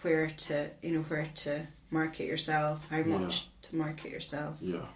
where 0.03 0.29
to, 0.31 0.71
you 0.83 0.93
know, 0.93 1.03
where 1.03 1.27
to 1.35 1.67
market 1.91 2.27
yourself, 2.27 2.85
how 2.91 2.99
Yeah. 2.99 3.19
much 3.19 3.49
to 3.63 3.77
market 3.77 4.11
yourself. 4.13 4.57
Yeah. 4.61 4.87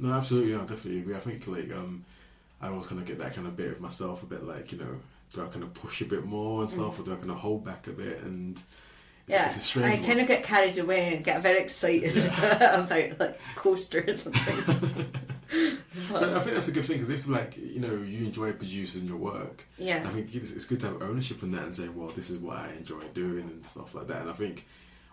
No, 0.00 0.12
absolutely. 0.12 0.52
No, 0.52 0.58
I 0.62 0.66
definitely 0.66 1.00
agree. 1.00 1.14
I 1.16 1.20
think 1.20 1.46
like 1.46 1.72
um, 1.72 2.04
I 2.60 2.68
always 2.68 2.86
kind 2.86 3.00
of 3.00 3.06
get 3.06 3.18
that 3.18 3.34
kind 3.34 3.46
of 3.48 3.56
bit 3.56 3.72
of 3.72 3.80
myself, 3.80 4.22
a 4.22 4.26
bit 4.26 4.44
like 4.44 4.70
you 4.72 4.78
know, 4.78 5.00
do 5.30 5.42
I 5.44 5.46
kind 5.48 5.62
of 5.64 5.74
push 5.74 6.00
a 6.02 6.04
bit 6.06 6.24
more 6.24 6.62
and 6.62 6.70
stuff, 6.70 6.98
or 6.98 7.02
do 7.02 7.12
I 7.12 7.16
kind 7.16 7.30
of 7.30 7.38
hold 7.38 7.64
back 7.64 7.86
a 7.86 7.90
bit? 7.92 8.20
And 8.22 8.56
Mm. 8.56 8.62
Yeah, 9.28 9.46
it's 9.46 9.76
I 9.76 9.80
one. 9.80 10.04
kind 10.04 10.20
of 10.20 10.28
get 10.28 10.42
carried 10.42 10.78
away 10.78 11.14
and 11.14 11.24
get 11.24 11.42
very 11.42 11.60
excited 11.60 12.16
about 12.26 12.88
like 13.20 13.38
coaster 13.54 14.04
or 14.06 14.16
something. 14.16 15.06
But 16.10 16.24
I 16.24 16.40
think 16.40 16.54
that's 16.54 16.68
a 16.68 16.72
good 16.72 16.84
thing 16.84 16.98
because 16.98 17.10
if 17.12 17.26
like 17.26 17.56
you 17.56 17.80
know 17.80 17.94
you 17.94 18.26
enjoy 18.26 18.52
producing 18.52 19.06
your 19.06 19.16
work, 19.16 19.66
yeah, 19.78 20.02
I 20.06 20.10
think 20.10 20.34
it's, 20.34 20.52
it's 20.52 20.64
good 20.64 20.80
to 20.80 20.86
have 20.88 21.02
ownership 21.02 21.42
in 21.42 21.50
that 21.52 21.62
and 21.62 21.74
saying, 21.74 21.96
well, 21.96 22.08
this 22.08 22.30
is 22.30 22.38
what 22.38 22.58
I 22.58 22.72
enjoy 22.76 23.02
doing 23.14 23.44
and 23.44 23.64
stuff 23.64 23.94
like 23.94 24.06
that. 24.08 24.20
And 24.20 24.30
I 24.30 24.34
think 24.34 24.66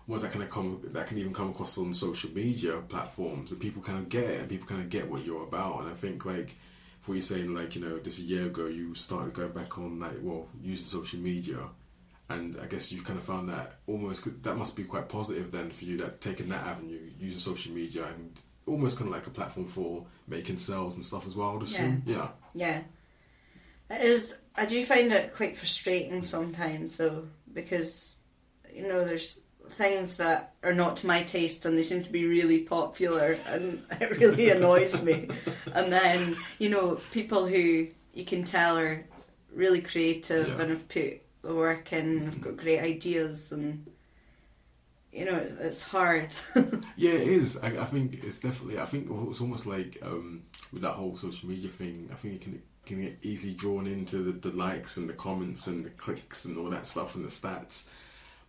once 0.07 0.21
that 0.21 0.31
kind 0.31 0.43
of 0.43 0.51
come, 0.51 0.81
that 0.91 1.07
can 1.07 1.17
even 1.17 1.33
come 1.33 1.49
across 1.49 1.77
on 1.77 1.93
social 1.93 2.29
media 2.31 2.77
platforms, 2.89 3.51
and 3.51 3.59
people 3.59 3.81
kind 3.81 3.97
of 3.97 4.09
get 4.09 4.25
it, 4.25 4.39
and 4.41 4.49
people 4.49 4.67
kind 4.67 4.81
of 4.81 4.89
get 4.89 5.09
what 5.09 5.25
you're 5.25 5.43
about. 5.43 5.81
And 5.81 5.89
I 5.89 5.93
think 5.93 6.25
like 6.25 6.55
for 7.01 7.15
you 7.15 7.21
saying 7.21 7.53
like 7.53 7.75
you 7.75 7.81
know 7.81 7.97
this 7.97 8.19
a 8.19 8.23
year 8.23 8.47
ago 8.47 8.65
you 8.65 8.93
started 8.93 9.33
going 9.33 9.51
back 9.51 9.77
on 9.77 9.99
like 9.99 10.17
well 10.21 10.47
using 10.61 10.85
social 10.85 11.19
media. 11.19 11.59
And 12.29 12.57
I 12.61 12.65
guess 12.65 12.91
you 12.91 13.01
kind 13.03 13.19
of 13.19 13.23
found 13.25 13.49
that 13.49 13.73
almost 13.87 14.27
that 14.43 14.55
must 14.55 14.75
be 14.75 14.83
quite 14.83 15.07
positive 15.09 15.51
then 15.51 15.69
for 15.69 15.85
you 15.85 15.97
that 15.97 16.21
taking 16.21 16.49
that 16.49 16.65
avenue, 16.65 16.99
using 17.19 17.39
social 17.39 17.71
media 17.71 18.05
and 18.05 18.31
almost 18.65 18.97
kind 18.97 19.07
of 19.07 19.13
like 19.13 19.27
a 19.27 19.29
platform 19.29 19.67
for 19.67 20.05
making 20.27 20.57
sales 20.57 20.95
and 20.95 21.05
stuff 21.05 21.27
as 21.27 21.35
well. 21.35 21.55
I'd 21.55 21.61
assume. 21.61 22.01
Yeah. 22.05 22.29
yeah. 22.55 22.81
It 23.91 24.01
is. 24.01 24.35
I 24.55 24.65
do 24.65 24.83
find 24.85 25.11
it 25.11 25.35
quite 25.35 25.55
frustrating 25.55 26.23
sometimes 26.23 26.97
though, 26.97 27.27
because 27.53 28.15
you 28.73 28.87
know 28.87 29.03
there's 29.03 29.39
things 29.69 30.17
that 30.17 30.53
are 30.63 30.73
not 30.73 30.97
to 30.97 31.07
my 31.07 31.23
taste 31.23 31.65
and 31.65 31.77
they 31.77 31.83
seem 31.83 32.03
to 32.03 32.11
be 32.11 32.25
really 32.25 32.59
popular 32.59 33.35
and 33.47 33.83
it 34.01 34.17
really 34.17 34.49
annoys 34.55 34.99
me. 35.03 35.27
And 35.73 35.91
then 35.91 36.35
you 36.57 36.69
know 36.69 36.99
people 37.11 37.45
who 37.45 37.87
you 38.15 38.25
can 38.25 38.43
tell 38.45 38.77
are 38.79 39.05
really 39.53 39.81
creative 39.81 40.47
Yeah. 40.47 40.61
and 40.61 40.69
have 40.71 40.87
put 40.89 41.21
the 41.45 41.53
work 41.55 41.93
in, 41.93 42.05
and 42.05 42.25
have 42.25 42.41
got 42.41 42.57
great 42.57 42.79
ideas 42.79 43.51
and. 43.51 43.85
You 45.13 45.23
know, 45.23 45.47
it's 45.61 45.81
hard. 45.83 46.33
Yeah, 46.97 47.11
it 47.13 47.27
is. 47.29 47.55
I, 47.57 47.67
I 47.67 47.85
think 47.85 48.21
it's 48.23 48.41
definitely. 48.41 48.79
I 48.79 48.85
think 48.85 49.07
it's 49.29 49.39
almost 49.39 49.65
like 49.65 49.97
um, 50.03 50.43
with 50.73 50.81
that 50.81 50.91
whole 50.91 51.15
social 51.15 51.47
media 51.47 51.69
thing. 51.69 52.09
I 52.11 52.15
think 52.15 52.33
it 52.35 52.41
can 52.41 52.61
can 52.85 53.01
get 53.01 53.17
easily 53.21 53.53
drawn 53.53 53.87
into 53.87 54.17
the, 54.17 54.31
the 54.49 54.55
likes 54.55 54.97
and 54.97 55.07
the 55.09 55.13
comments 55.13 55.67
and 55.67 55.85
the 55.85 55.89
clicks 55.91 56.43
and 56.45 56.57
all 56.57 56.69
that 56.69 56.85
stuff 56.85 57.15
and 57.15 57.23
the 57.23 57.29
stats. 57.29 57.83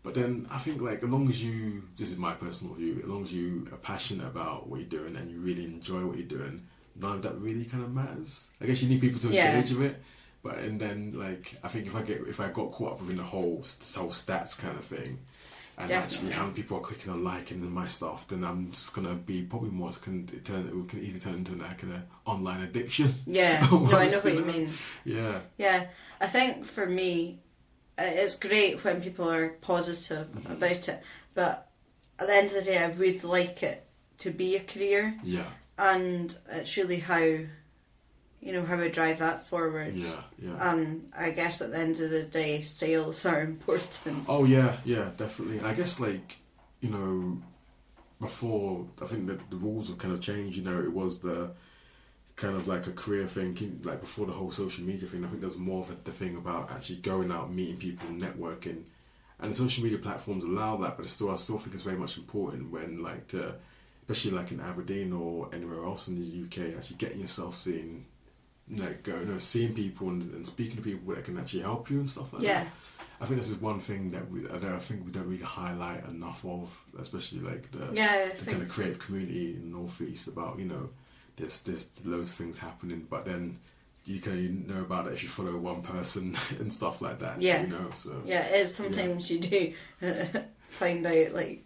But 0.03 0.15
then 0.15 0.47
I 0.51 0.59
think 0.59 0.83
like 0.83 1.03
as 1.05 1.09
long 1.09 1.29
as 1.29 1.41
you, 1.43 1.85
this 1.97 2.11
is 2.11 2.19
my 2.19 2.33
personal 2.35 2.75
view, 2.75 3.01
as 3.03 3.09
long 3.09 3.23
as 3.23 3.33
you 3.33 3.69
are 3.73 3.79
passionate 3.79 4.27
about 4.27 4.69
what 4.69 4.81
you're 4.81 4.89
doing 4.89 5.15
and 5.17 5.31
you 5.31 5.39
really 5.39 5.65
enjoy 5.65 6.05
what 6.05 6.17
you're 6.19 6.27
doing, 6.27 6.67
none 7.01 7.13
of 7.17 7.23
that 7.23 7.39
really 7.41 7.65
kind 7.65 7.83
of 7.85 7.95
matters. 7.95 8.51
I 8.61 8.67
guess 8.67 8.83
you 8.83 8.89
need 8.89 9.01
people 9.01 9.21
to 9.21 9.29
Yeah. 9.31 9.55
engage 9.57 9.71
with 9.73 9.93
it. 9.93 10.03
But 10.43 10.59
and 10.59 10.81
then 10.81 11.11
like 11.13 11.55
I 11.65 11.69
think 11.69 11.87
if 11.87 11.97
I 11.97 12.03
get 12.03 12.21
if 12.29 12.41
I 12.41 12.49
got 12.49 12.73
caught 12.73 12.93
up 12.93 13.01
within 13.01 13.17
the 13.17 13.25
whole 13.25 13.57
whole 13.97 14.11
stats 14.11 14.57
kind 14.59 14.79
of 14.79 14.85
thing, 14.85 15.19
and 15.79 15.89
Definitely. 15.89 15.97
actually 15.99 16.33
how 16.33 16.43
many 16.43 16.55
people 16.55 16.79
are 16.79 16.81
clicking 16.81 17.13
on 17.13 17.25
liking 17.25 17.69
my 17.71 17.87
stuff, 17.87 18.29
then 18.29 18.45
I'm 18.45 18.71
just 18.71 18.95
gonna 18.95 19.15
be 19.15 19.43
probably 19.43 19.71
more 19.71 19.91
can 19.91 20.27
turn 20.45 20.67
it 20.69 20.89
can 20.89 21.01
easily 21.03 21.21
turn 21.21 21.35
into 21.35 21.53
an, 21.53 21.59
like 21.61 21.83
an 21.83 22.03
online 22.25 22.63
addiction. 22.63 23.13
Yeah, 23.27 23.67
no, 23.71 23.87
I 23.97 24.07
know 24.07 24.21
what 24.21 24.35
you 24.35 24.45
mean. 24.45 24.71
Yeah, 25.05 25.41
Yeah, 25.59 25.87
I 26.21 26.27
think 26.29 26.65
for 26.65 26.87
me, 26.87 27.41
uh, 27.99 28.03
it's 28.05 28.37
great 28.37 28.85
when 28.85 29.01
people 29.01 29.29
are 29.31 29.49
positive 29.61 30.29
Mhm. 30.29 30.53
about 30.53 30.89
it, 30.89 31.03
but 31.35 31.71
at 32.19 32.29
the 32.29 32.35
end 32.35 32.49
of 32.49 32.55
the 32.55 32.63
day, 32.63 32.79
I 32.79 32.89
would 32.89 33.25
like 33.25 33.63
it 33.63 33.87
to 34.19 34.31
be 34.31 34.57
a 34.57 34.61
career, 34.61 35.19
yeah, 35.23 35.51
and 35.79 36.37
it's 36.51 36.77
really 36.77 37.01
how, 37.01 37.39
you 38.41 38.53
know, 38.53 38.65
how 38.65 38.79
I 38.79 38.89
drive 38.89 39.19
that 39.19 39.43
forward. 39.43 39.97
yeah, 39.97 40.23
yeah. 40.39 40.71
And 40.71 41.11
I 41.17 41.31
guess 41.31 41.61
at 41.61 41.71
the 41.71 41.79
end 41.79 42.01
of 42.01 42.11
the 42.11 42.23
day, 42.23 42.63
sales 42.63 43.25
are 43.27 43.41
important. 43.53 44.25
Oh 44.29 44.45
yeah, 44.45 44.77
yeah, 44.85 45.11
definitely. 45.17 45.59
And 45.59 45.67
I 45.67 45.75
guess 45.75 46.01
like 46.01 46.37
you 46.81 46.91
know, 46.91 47.43
before 48.21 48.87
I 49.03 49.07
think 49.07 49.27
that 49.27 49.51
the 49.51 49.57
rules 49.57 49.89
have 49.89 49.99
kind 49.99 50.15
of 50.15 50.21
changed. 50.21 50.57
You 50.57 50.65
know, 50.65 50.81
it 50.81 50.93
was 50.93 51.19
the 51.19 51.51
kind 52.37 52.55
of 52.55 52.69
like 52.69 52.87
a 52.87 52.93
career 52.93 53.27
thing, 53.27 53.81
like 53.83 54.01
before 54.01 54.27
the 54.27 54.33
whole 54.33 54.51
social 54.51 54.85
media 54.85 55.09
thing. 55.09 55.25
I 55.25 55.29
think 55.29 55.41
there's 55.41 55.57
more 55.57 55.81
of 55.81 55.91
a, 55.91 55.97
the 56.05 56.13
thing 56.13 56.37
about 56.37 56.71
actually 56.71 56.97
going 56.97 57.31
out, 57.31 57.53
meeting 57.53 57.79
people, 57.79 58.09
networking, 58.09 58.83
and 59.41 59.51
the 59.51 59.57
social 59.57 59.83
media 59.83 59.99
platforms 59.99 60.45
allow 60.45 60.77
that. 60.79 60.97
But 60.97 61.05
it's 61.05 61.13
still, 61.13 61.31
I 61.31 61.37
still 61.37 61.59
think 61.59 61.75
it's 61.75 61.83
very 61.83 61.97
much 61.97 62.17
important 62.17 62.71
when 62.71 63.03
like 63.03 63.29
the, 63.29 63.55
especially 64.03 64.37
like 64.39 64.53
in 64.53 64.61
Aberdeen 64.61 65.13
or 65.13 65.49
anywhere 65.53 65.83
else 65.85 66.09
in 66.09 66.17
the 66.21 66.45
UK, 66.45 66.75
actually 66.77 66.97
getting 66.97 67.21
yourself 67.21 67.55
seen. 67.57 68.05
Like 68.69 69.05
go, 69.05 69.17
you 69.17 69.27
know, 69.27 69.39
seeing 69.39 69.75
people 69.75 70.09
and, 70.09 70.23
and 70.35 70.47
speaking 70.47 70.77
to 70.77 70.83
people 70.83 71.15
that 71.15 71.25
can 71.25 71.39
actually 71.39 71.63
help 71.63 71.89
you 71.89 71.99
and 71.99 72.11
stuff 72.11 72.33
like 72.33 72.43
that. 72.43 72.49
Yeah, 72.49 72.65
I 73.21 73.25
think 73.25 73.41
this 73.41 73.51
is 73.51 73.57
one 73.57 73.81
thing 73.81 74.11
that 74.11 74.31
we 74.31 74.49
I, 74.49 74.75
I 74.75 74.79
think 74.79 75.05
we 75.05 75.13
don't 75.13 75.29
really 75.29 75.43
highlight 75.43 76.05
enough 76.09 76.45
of, 76.45 76.77
especially 76.99 77.41
like 77.41 77.71
the, 77.71 77.91
yeah, 77.93 78.29
the 78.35 78.51
kind 78.51 78.63
of 78.63 78.69
creative 78.69 78.99
community 78.99 79.55
in 79.55 79.71
the 79.71 79.77
northeast 79.77 80.27
about 80.27 80.59
you 80.59 80.67
know 80.67 80.89
there's 81.37 81.61
there's 81.61 81.89
loads 82.05 82.31
of 82.31 82.35
things 82.35 82.59
happening, 82.59 83.07
but 83.09 83.25
then 83.25 83.59
you 84.05 84.21
can 84.21 84.67
know 84.67 84.81
about 84.81 85.07
it 85.09 85.13
if 85.13 85.23
you 85.23 85.29
follow 85.29 85.57
one 85.57 85.83
person 85.83 86.37
and 86.61 86.73
stuff 86.73 87.03
like 87.03 87.19
that. 87.21 87.41
Yeah. 87.41 87.63
you 87.63 87.69
know. 87.69 87.91
So 87.95 88.23
yeah, 88.25 88.45
it 88.47 88.61
is. 88.63 88.75
Sometimes 88.75 89.31
you 89.31 89.41
do 89.41 89.73
find 90.71 91.07
out 91.07 91.33
like 91.33 91.65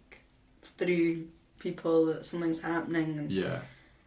through 0.63 1.27
people 1.59 2.07
that 2.07 2.25
something's 2.25 2.61
happening. 2.61 3.17
And, 3.19 3.31
yeah. 3.31 3.59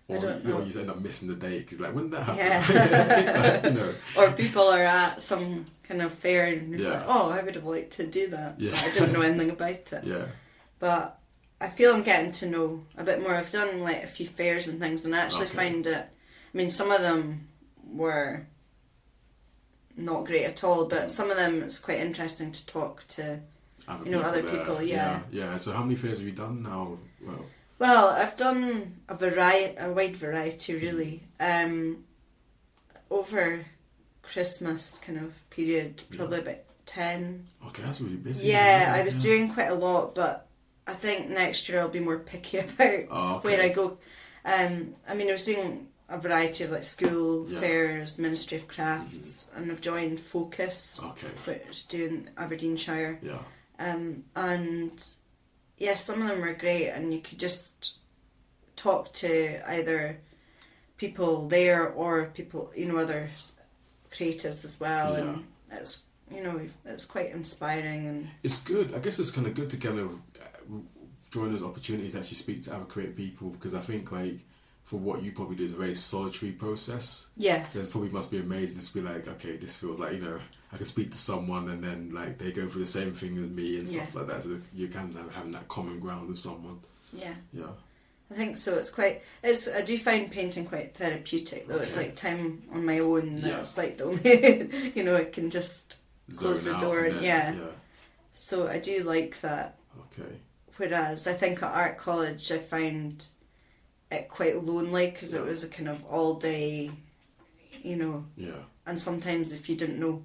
I 0.08 0.12
Or 0.14 0.20
don't 0.20 0.44
you, 0.44 0.50
know, 0.50 0.58
you 0.60 0.64
just 0.66 0.76
end 0.78 0.90
up 0.90 1.00
missing 1.00 1.28
the 1.28 1.34
date 1.34 1.60
because 1.60 1.80
like 1.80 1.94
wouldn't 1.94 2.12
that 2.12 2.24
happen? 2.24 2.36
Yeah. 2.76 3.62
Like, 3.62 3.64
you 3.64 3.70
know, 3.80 3.94
Or 4.18 4.32
people 4.32 4.64
are 4.68 4.82
at 4.82 5.22
some 5.22 5.64
kind 5.82 6.02
of 6.02 6.12
fair 6.12 6.46
and 6.46 6.70
you're 6.70 6.80
Yeah. 6.90 6.98
like, 6.98 7.04
oh, 7.08 7.30
I 7.30 7.42
would 7.42 7.54
have 7.54 7.66
liked 7.66 7.94
to 7.94 8.06
do 8.06 8.28
that. 8.28 8.60
Yeah. 8.60 8.72
But 8.72 8.80
I 8.80 8.92
didn't 8.92 9.12
know 9.12 9.20
anything 9.28 9.50
about 9.50 9.92
it. 9.92 10.04
yeah, 10.04 10.26
But 10.78 11.18
I 11.60 11.68
feel 11.68 11.94
I'm 11.94 12.02
getting 12.02 12.32
to 12.32 12.46
know 12.46 12.84
a 12.98 13.04
bit 13.04 13.22
more. 13.22 13.34
I've 13.34 13.50
done 13.50 13.80
like 13.80 14.02
a 14.04 14.06
few 14.06 14.26
fairs 14.26 14.68
and 14.68 14.78
things, 14.78 15.04
and 15.06 15.14
I 15.14 15.20
actually 15.20 15.46
Okay. 15.46 15.56
find 15.56 15.86
it. 15.86 16.04
I 16.04 16.56
mean, 16.56 16.68
some 16.68 16.90
of 16.90 17.00
them 17.00 17.48
were 17.86 18.46
not 19.96 20.26
great 20.26 20.44
at 20.44 20.64
all, 20.64 20.84
but 20.86 21.10
some 21.10 21.30
of 21.30 21.36
them 21.36 21.62
it's 21.62 21.78
quite 21.78 22.00
interesting 22.00 22.52
to 22.52 22.66
talk 22.66 23.06
to. 23.08 23.40
other 23.88 24.04
You 24.04 24.10
know, 24.12 24.22
other 24.22 24.42
there. 24.42 24.58
people, 24.58 24.82
yeah, 24.82 25.20
yeah. 25.30 25.52
yeah. 25.52 25.58
So 25.58 25.72
how 25.72 25.82
many 25.82 25.94
fairs 25.96 26.18
have 26.18 26.26
you 26.26 26.32
done 26.32 26.62
now? 26.62 26.98
Well, 27.24 27.46
Well, 27.78 28.08
I've 28.08 28.36
done 28.36 29.00
a 29.08 29.14
variety, 29.14 29.76
a 29.78 29.90
wide 29.92 30.16
variety, 30.16 30.74
really. 30.74 31.22
Um, 31.40 32.04
over 33.10 33.64
Christmas 34.22 34.98
kind 34.98 35.18
of 35.18 35.48
period, 35.50 36.02
probably 36.16 36.38
about 36.40 36.58
ten. 36.86 37.46
okay, 37.66 37.82
that's 37.82 38.00
really 38.00 38.16
busy. 38.16 38.48
Yeah, 38.48 38.92
I 38.96 39.02
was 39.02 39.20
doing 39.22 39.52
quite 39.52 39.68
a 39.70 39.74
lot, 39.74 40.14
but 40.14 40.46
I 40.86 40.94
think 40.94 41.30
next 41.30 41.68
year 41.68 41.80
I'll 41.80 41.88
be 41.88 42.00
more 42.00 42.18
picky 42.18 42.58
about 42.58 43.04
Oh, 43.10 43.34
okay. 43.36 43.48
where 43.48 43.62
I 43.62 43.68
go. 43.68 43.98
Um, 44.44 44.94
I 45.08 45.14
mean, 45.14 45.28
I 45.28 45.32
was 45.32 45.44
doing 45.44 45.88
a 46.08 46.18
variety 46.18 46.64
of 46.64 46.70
like 46.70 46.84
school 46.84 47.46
Yeah. 47.48 47.60
fairs, 47.60 48.18
Ministry 48.18 48.58
of 48.58 48.68
Crafts, 48.68 49.50
and 49.56 49.70
I've 49.70 49.80
joined 49.80 50.20
Focus, 50.20 51.00
Okay. 51.02 51.26
which 51.46 51.62
is 51.70 51.82
doing 51.84 52.28
Aberdeenshire. 52.36 53.18
Yeah. 53.22 53.38
Um, 53.78 54.24
and 54.36 55.02
yeah, 55.78 55.94
some 55.94 56.22
of 56.22 56.28
them 56.28 56.40
were 56.40 56.54
great, 56.54 56.88
and 56.90 57.12
you 57.12 57.20
could 57.20 57.38
just 57.38 57.96
talk 58.76 59.12
to 59.14 59.60
either 59.70 60.18
people 60.96 61.48
there 61.48 61.88
or 61.88 62.26
people, 62.26 62.72
you 62.76 62.86
know, 62.86 62.98
other 62.98 63.30
s- 63.34 63.54
creatives 64.10 64.64
as 64.64 64.78
well, 64.78 65.14
and 65.16 65.44
it's 65.70 66.02
you 66.30 66.42
know 66.42 66.60
it's 66.86 67.04
quite 67.04 67.30
inspiring 67.32 68.06
and 68.06 68.28
It's 68.42 68.60
good. 68.60 68.94
I 68.94 68.98
guess 68.98 69.18
it's 69.18 69.30
kind 69.30 69.46
of 69.46 69.54
good 69.54 69.70
to 69.70 69.76
kind 69.76 69.98
of 69.98 70.12
uh, 70.40 70.78
join 71.30 71.52
those 71.52 71.62
opportunities 71.62 72.12
to 72.12 72.18
actually 72.20 72.38
speak 72.38 72.64
to 72.64 72.74
other 72.74 72.84
creative 72.84 73.16
people 73.16 73.50
because 73.50 73.74
I 73.74 73.80
think 73.80 74.10
like 74.12 74.38
for 74.84 74.98
what 74.98 75.22
you 75.22 75.32
probably 75.32 75.56
do 75.56 75.64
is 75.64 75.72
a 75.72 75.76
very 75.76 75.94
solitary 75.94 76.52
process. 76.52 77.26
yes, 77.36 77.72
So 77.72 77.80
it 77.80 77.90
probably 77.90 78.10
must 78.10 78.30
be 78.30 78.38
amazing 78.38 78.78
to 78.78 78.94
be 78.94 79.00
like, 79.00 79.26
okay, 79.28 79.56
this 79.56 79.76
feels 79.76 79.98
like 79.98 80.12
you 80.14 80.20
know 80.20 80.38
I 80.74 80.76
can 80.76 80.86
speak 80.86 81.10
to 81.12 81.18
someone 81.18 81.68
and 81.70 81.82
then 81.82 82.10
like 82.12 82.38
they 82.38 82.50
go 82.52 82.68
through 82.68 82.82
the 82.82 82.86
same 82.86 83.12
thing 83.12 83.40
with 83.40 83.50
me 83.52 83.78
and 83.78 83.88
stuff 83.88 84.12
Yeah. 84.14 84.18
like 84.20 84.28
that. 84.28 84.42
So 84.42 84.60
you 84.74 84.88
kind 84.88 85.14
of 85.16 85.32
having 85.32 85.52
that 85.52 85.68
common 85.68 86.00
ground 86.00 86.28
with 86.28 86.38
someone. 86.38 86.80
yeah. 87.12 87.34
Yeah. 87.52 87.66
I 88.30 88.34
think 88.36 88.56
so. 88.56 88.74
It's 88.78 88.90
quite. 88.90 89.22
It's. 89.42 89.68
I 89.70 89.82
do 89.82 89.98
find 89.98 90.30
painting 90.30 90.64
quite 90.66 90.94
therapeutic, 90.94 91.68
though. 91.68 91.76
It's 91.76 91.94
like 91.96 92.16
time 92.16 92.62
on 92.72 92.84
my 92.84 92.98
own. 93.00 93.36
Yeah. 93.38 93.58
It's 93.60 93.76
like 93.76 93.98
the 93.98 94.04
only. 94.04 94.92
you 94.96 95.04
know, 95.04 95.14
I 95.16 95.24
can 95.24 95.50
just. 95.50 95.96
Close 96.38 96.64
the 96.64 96.72
door 96.78 97.00
and 97.00 97.16
and- 97.16 97.24
then- 97.24 97.58
yeah. 97.58 97.64
So 98.32 98.66
I 98.66 98.78
do 98.78 99.02
like 99.04 99.40
that. 99.42 99.76
Okay. 100.00 100.32
Whereas 100.78 101.26
I 101.28 101.34
think 101.34 101.62
at 101.62 101.70
art 101.72 101.98
college, 101.98 102.50
I 102.50 102.58
found 102.58 103.26
it 104.10 104.28
quite 104.30 104.64
lonely 104.64 105.10
because 105.10 105.34
it 105.34 105.44
was 105.44 105.62
a 105.62 105.68
kind 105.68 105.88
of 105.88 106.02
all 106.06 106.34
day, 106.34 106.90
you 107.82 107.96
know. 107.96 108.24
Yeah. 108.36 108.52
And 108.86 108.98
sometimes 108.98 109.52
if 109.52 109.68
you 109.68 109.76
didn't 109.76 110.00
know 110.00 110.22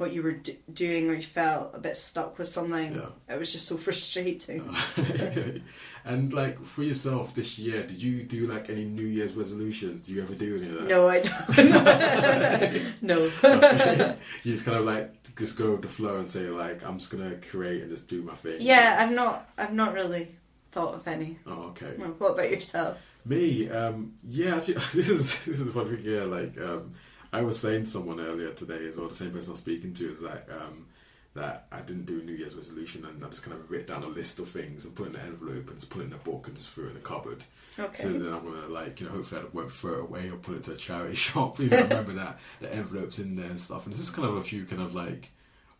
what 0.00 0.12
you 0.14 0.22
were 0.22 0.32
d- 0.32 0.58
doing 0.72 1.10
or 1.10 1.14
you 1.14 1.22
felt 1.22 1.72
a 1.74 1.78
bit 1.78 1.96
stuck 1.96 2.38
with 2.38 2.48
something, 2.48 2.94
Yeah. 2.94 3.34
it 3.34 3.38
was 3.38 3.52
just 3.52 3.68
so 3.68 3.76
frustrating. 3.86 4.74
and 6.04 6.32
like 6.32 6.62
for 6.64 6.82
yourself 6.82 7.34
this 7.34 7.58
year, 7.58 7.82
did 7.82 8.02
you 8.02 8.22
do 8.22 8.46
like 8.46 8.70
any 8.70 8.84
New 8.84 9.04
Year's 9.06 9.34
resolutions? 9.34 10.06
Do 10.06 10.14
you 10.14 10.22
ever 10.22 10.34
do 10.34 10.56
any 10.56 10.66
of 10.68 10.74
that? 10.80 10.88
No, 10.88 11.08
I 11.08 11.20
don't. 11.20 13.02
no. 13.02 13.24
you 14.42 14.52
just 14.52 14.64
kind 14.64 14.78
of 14.78 14.84
like 14.84 15.12
just 15.36 15.56
go 15.56 15.72
with 15.72 15.82
the 15.82 15.88
flow 15.88 16.16
and 16.16 16.28
say 16.28 16.46
like 16.48 16.84
I'm 16.84 16.98
just 16.98 17.10
gonna 17.10 17.36
create 17.36 17.82
and 17.82 17.90
just 17.90 18.08
do 18.08 18.22
my 18.22 18.34
thing. 18.34 18.56
yeah, 18.60 18.96
I've 19.00 19.12
not. 19.14 19.50
I've 19.58 19.72
not 19.74 19.92
really 19.92 20.34
thought 20.72 20.94
of 20.94 21.06
any. 21.06 21.38
Oh, 21.46 21.68
okay. 21.70 21.94
Well, 21.98 22.14
what 22.18 22.32
about 22.32 22.50
yourself? 22.50 22.98
Me, 23.26 23.68
um, 23.68 24.14
yeah. 24.26 24.56
Actually, 24.56 24.74
this 24.94 25.08
is 25.10 25.44
this 25.44 25.60
is 25.60 25.74
one 25.74 25.86
thing. 25.86 26.00
Yeah, 26.04 26.22
like 26.24 26.58
um, 26.60 26.94
I 27.32 27.42
was 27.42 27.58
saying 27.58 27.84
to 27.84 27.90
someone 27.90 28.20
earlier 28.20 28.50
today 28.50 28.86
as 28.86 28.96
well. 28.96 29.08
The 29.08 29.14
same 29.14 29.30
person 29.30 29.52
I'm 29.52 29.56
speaking 29.56 29.92
to 29.94 30.10
is 30.10 30.20
like 30.20 30.48
um, 30.50 30.86
that 31.34 31.66
I 31.70 31.80
didn't 31.80 32.06
do 32.06 32.20
a 32.20 32.22
New 32.24 32.32
Year's 32.32 32.56
resolution 32.56 33.04
and 33.04 33.24
I 33.24 33.28
just 33.28 33.44
kind 33.44 33.56
of 33.56 33.70
wrote 33.70 33.86
down 33.86 34.02
a 34.02 34.08
list 34.08 34.40
of 34.40 34.48
things 34.48 34.84
and 34.84 34.94
put 34.94 35.06
it 35.06 35.14
in 35.14 35.20
an 35.20 35.26
envelope 35.28 35.68
and 35.68 35.78
just 35.78 35.90
put 35.90 36.02
it 36.02 36.06
in 36.06 36.12
a 36.12 36.18
book 36.18 36.48
and 36.48 36.56
just 36.56 36.70
threw 36.70 36.86
it 36.86 36.88
in 36.88 36.94
the 36.94 37.00
cupboard. 37.00 37.44
Okay. 37.78 38.02
So 38.02 38.12
then 38.12 38.32
I'm 38.32 38.44
gonna 38.44 38.66
like 38.66 39.00
you 39.00 39.06
know 39.06 39.12
hopefully 39.12 39.42
I 39.42 39.44
won't 39.52 39.70
throw 39.70 39.94
it 39.94 40.00
away 40.00 40.28
or 40.28 40.36
put 40.36 40.56
it 40.56 40.64
to 40.64 40.72
a 40.72 40.76
charity 40.76 41.14
shop. 41.26 41.60
You 41.60 41.68
know, 41.68 41.82
remember 41.82 42.14
that 42.14 42.40
the 42.58 42.72
envelopes 42.74 43.20
in 43.20 43.36
there 43.36 43.46
and 43.46 43.60
stuff. 43.60 43.86
And 43.86 43.92
it's 43.92 44.02
just 44.02 44.14
kind 44.14 44.28
of 44.28 44.36
a 44.36 44.42
few 44.42 44.64
kind 44.64 44.82
of 44.82 44.94
like 44.94 45.30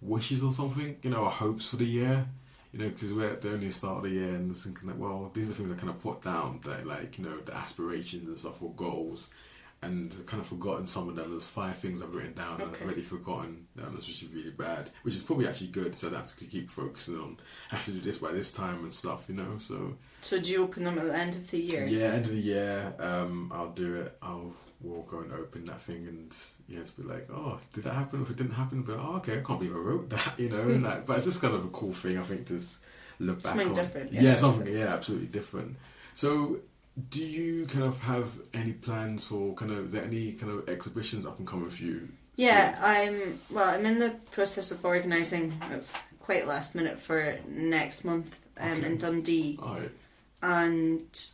wishes 0.01 0.45
or 0.45 0.53
something. 0.53 0.97
You 1.03 1.11
know, 1.11 1.19
or 1.25 1.31
hopes 1.31 1.69
for 1.69 1.77
the 1.77 1.85
year. 1.85 2.27
You 2.73 2.79
know, 2.79 2.89
because 2.89 3.13
we're 3.13 3.31
at 3.31 3.43
the 3.43 3.51
only 3.51 3.71
start 3.71 3.97
of 3.97 4.03
the 4.05 4.11
year 4.11 4.29
and 4.29 4.57
thinking 4.57 4.89
like, 4.89 4.99
well, 5.01 5.29
these 5.35 5.51
are 5.51 5.53
things 5.53 5.73
I 5.73 5.75
kind 5.75 5.91
of 5.91 6.01
put 6.01 6.23
down 6.23 6.61
that 6.63 6.87
like 6.87 7.19
you 7.19 7.25
know 7.25 7.41
the 7.41 7.57
aspirations 7.57 8.29
and 8.29 8.39
stuff 8.39 8.63
or 8.63 8.71
goals. 8.75 9.31
And 9.83 10.11
kind 10.27 10.43
of 10.43 10.47
forgotten 10.47 10.87
some 10.87 11.09
of 11.09 11.17
them. 11.17 11.31
There's 11.31 11.45
five 11.47 11.79
things 11.79 12.03
I've 12.03 12.15
written 12.15 12.35
down 12.35 12.61
and 12.61 12.71
I've 12.71 12.83
already 12.83 13.01
forgotten. 13.01 13.67
Um, 13.83 13.95
that's 13.95 14.07
is 14.09 14.25
really 14.35 14.51
bad. 14.51 14.91
Which 15.05 15.15
is 15.15 15.23
probably 15.23 15.49
actually 15.49 15.69
good, 15.69 15.95
so 15.95 16.09
I 16.11 16.17
have 16.17 16.27
to 16.37 16.45
keep 16.45 16.69
focusing 16.69 17.17
on 17.19 17.39
I 17.73 17.77
have 17.77 17.85
to 17.87 17.93
do 17.93 18.01
this 18.01 18.19
by 18.19 18.33
this 18.33 18.53
time 18.53 18.85
and 18.85 18.93
stuff. 18.93 19.25
You 19.31 19.37
know, 19.37 19.57
so 19.57 19.97
So 20.21 20.39
do 20.39 20.51
you 20.53 20.65
open 20.65 20.85
them 20.85 20.99
at 20.99 21.07
the 21.07 21.15
end 21.17 21.35
of 21.35 21.51
the 21.51 21.59
year? 21.59 21.87
yeah, 21.87 22.09
end 22.09 22.27
of 22.27 22.33
the 22.33 22.41
year, 22.41 22.93
um, 22.99 23.51
I'll 23.55 23.71
do 23.73 23.95
it. 24.03 24.19
I'll 24.21 24.53
we'll 24.83 25.03
go 25.03 25.21
and 25.21 25.33
open 25.33 25.65
that 25.67 25.81
thing 25.81 26.07
and 26.09 26.35
yeah, 26.69 26.83
to 26.83 26.93
be 26.93 27.03
like, 27.03 27.29
oh, 27.31 27.59
did 27.73 27.85
that 27.85 27.95
happen? 27.95 28.21
If 28.23 28.31
it 28.31 28.37
didn't 28.37 28.53
happen, 28.53 28.83
but 28.83 28.99
oh, 28.99 29.17
okay, 29.17 29.39
I 29.39 29.43
can't 29.43 29.59
believe 29.61 29.75
I 29.75 29.79
wrote 29.79 30.11
that, 30.11 30.35
you 30.39 30.51
know. 30.51 30.63
Hmm. 30.63 30.85
like, 30.85 31.07
but 31.07 31.17
it's 31.17 31.27
just 31.27 31.41
kind 31.41 31.55
of 31.55 31.65
a 31.65 31.69
cool 31.69 31.93
thing, 31.95 32.19
I 32.19 32.23
think, 32.23 32.47
to 32.49 32.61
look 33.19 33.43
back 33.43 33.53
Something 33.53 33.69
on. 33.69 33.75
different, 33.75 34.13
Yeah, 34.13 34.21
yeah. 34.23 34.37
something, 34.37 34.67
yeah, 34.75 34.87
absolutely 34.89 35.29
different. 35.29 35.77
So, 36.15 36.59
do 37.09 37.23
you 37.25 37.67
kind 37.67 37.85
of 37.85 38.01
have 38.01 38.39
any 38.53 38.73
plans 38.73 39.27
for 39.27 39.55
kind 39.55 39.71
of 39.71 39.93
there 39.93 40.05
any 40.05 40.33
kind 40.33 40.53
of 40.53 40.69
exhibitions 40.69 41.25
up 41.27 41.39
and 41.39 41.47
coming 41.47 41.71
for 41.71 41.83
you? 41.85 42.09
Yeah, 42.37 42.75
soon? 42.75 42.85
I'm. 42.85 43.41
Well, 43.51 43.69
I'm 43.69 43.87
in 43.87 43.99
the 43.99 44.11
process 44.33 44.71
of 44.73 44.85
organising. 44.85 45.61
It's 45.71 45.95
quite 46.21 46.47
last 46.47 46.75
minute 46.75 46.99
for 46.99 47.39
next 47.49 48.05
month 48.05 48.41
um, 48.59 48.73
Okay. 48.79 48.87
in 48.87 48.99
Dundee, 48.99 49.59
and 50.43 51.27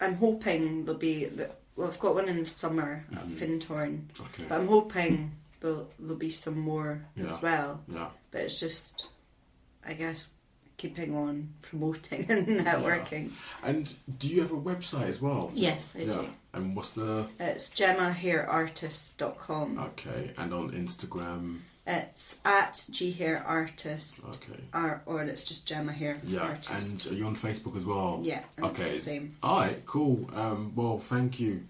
I'm 0.00 0.14
hoping 0.16 0.84
there'll 0.84 0.98
be. 1.00 1.28
Well, 1.76 1.88
I've 1.88 1.98
got 1.98 2.14
one 2.14 2.28
in 2.28 2.38
the 2.38 2.46
summer 2.46 3.04
at 3.12 3.26
Findhorn, 3.28 4.04
okay, 4.18 4.44
but 4.48 4.58
I'm 4.60 4.66
hoping 4.66 5.32
there'll, 5.60 5.90
there'll 5.98 6.16
be 6.16 6.30
some 6.30 6.58
more 6.58 7.04
Yeah. 7.14 7.24
as 7.26 7.42
well. 7.42 7.82
yeah, 7.86 8.08
But 8.30 8.42
it's 8.42 8.58
just, 8.58 9.08
I 9.86 9.92
guess, 9.92 10.30
keeping 10.76 11.14
on 11.16 11.48
promoting 11.62 12.26
and 12.30 12.46
networking. 12.46 13.32
And 13.62 13.92
do 14.18 14.28
you 14.28 14.42
have 14.42 14.52
a 14.52 14.56
website 14.56 15.08
as 15.08 15.20
well? 15.20 15.50
Yes, 15.54 15.94
I 15.98 16.04
do. 16.04 16.28
And 16.52 16.76
what's 16.76 16.90
the? 16.90 17.26
It's 17.38 17.70
gemmahairartist.com. 17.70 19.78
Okay, 19.78 20.32
and 20.36 20.52
on 20.54 20.70
Instagram. 20.72 21.58
It's 21.88 22.40
at 22.44 22.72
ghairartist. 22.90 24.26
Okay. 24.28 24.60
Or, 24.74 25.02
or 25.06 25.22
it's 25.22 25.44
just 25.44 25.68
Gemma 25.68 25.92
Hair 25.92 26.18
Yeah, 26.26 26.40
Artist. 26.40 27.06
and 27.06 27.12
are 27.12 27.16
you 27.16 27.26
on 27.26 27.36
Facebook 27.36 27.76
as 27.76 27.84
well? 27.84 28.18
yeah, 28.24 28.40
Okay. 28.60 28.98
same. 28.98 29.36
All 29.40 29.60
right, 29.60 29.86
cool. 29.86 30.28
Um, 30.34 30.72
well, 30.74 30.98
thank 30.98 31.38
you. 31.38 31.62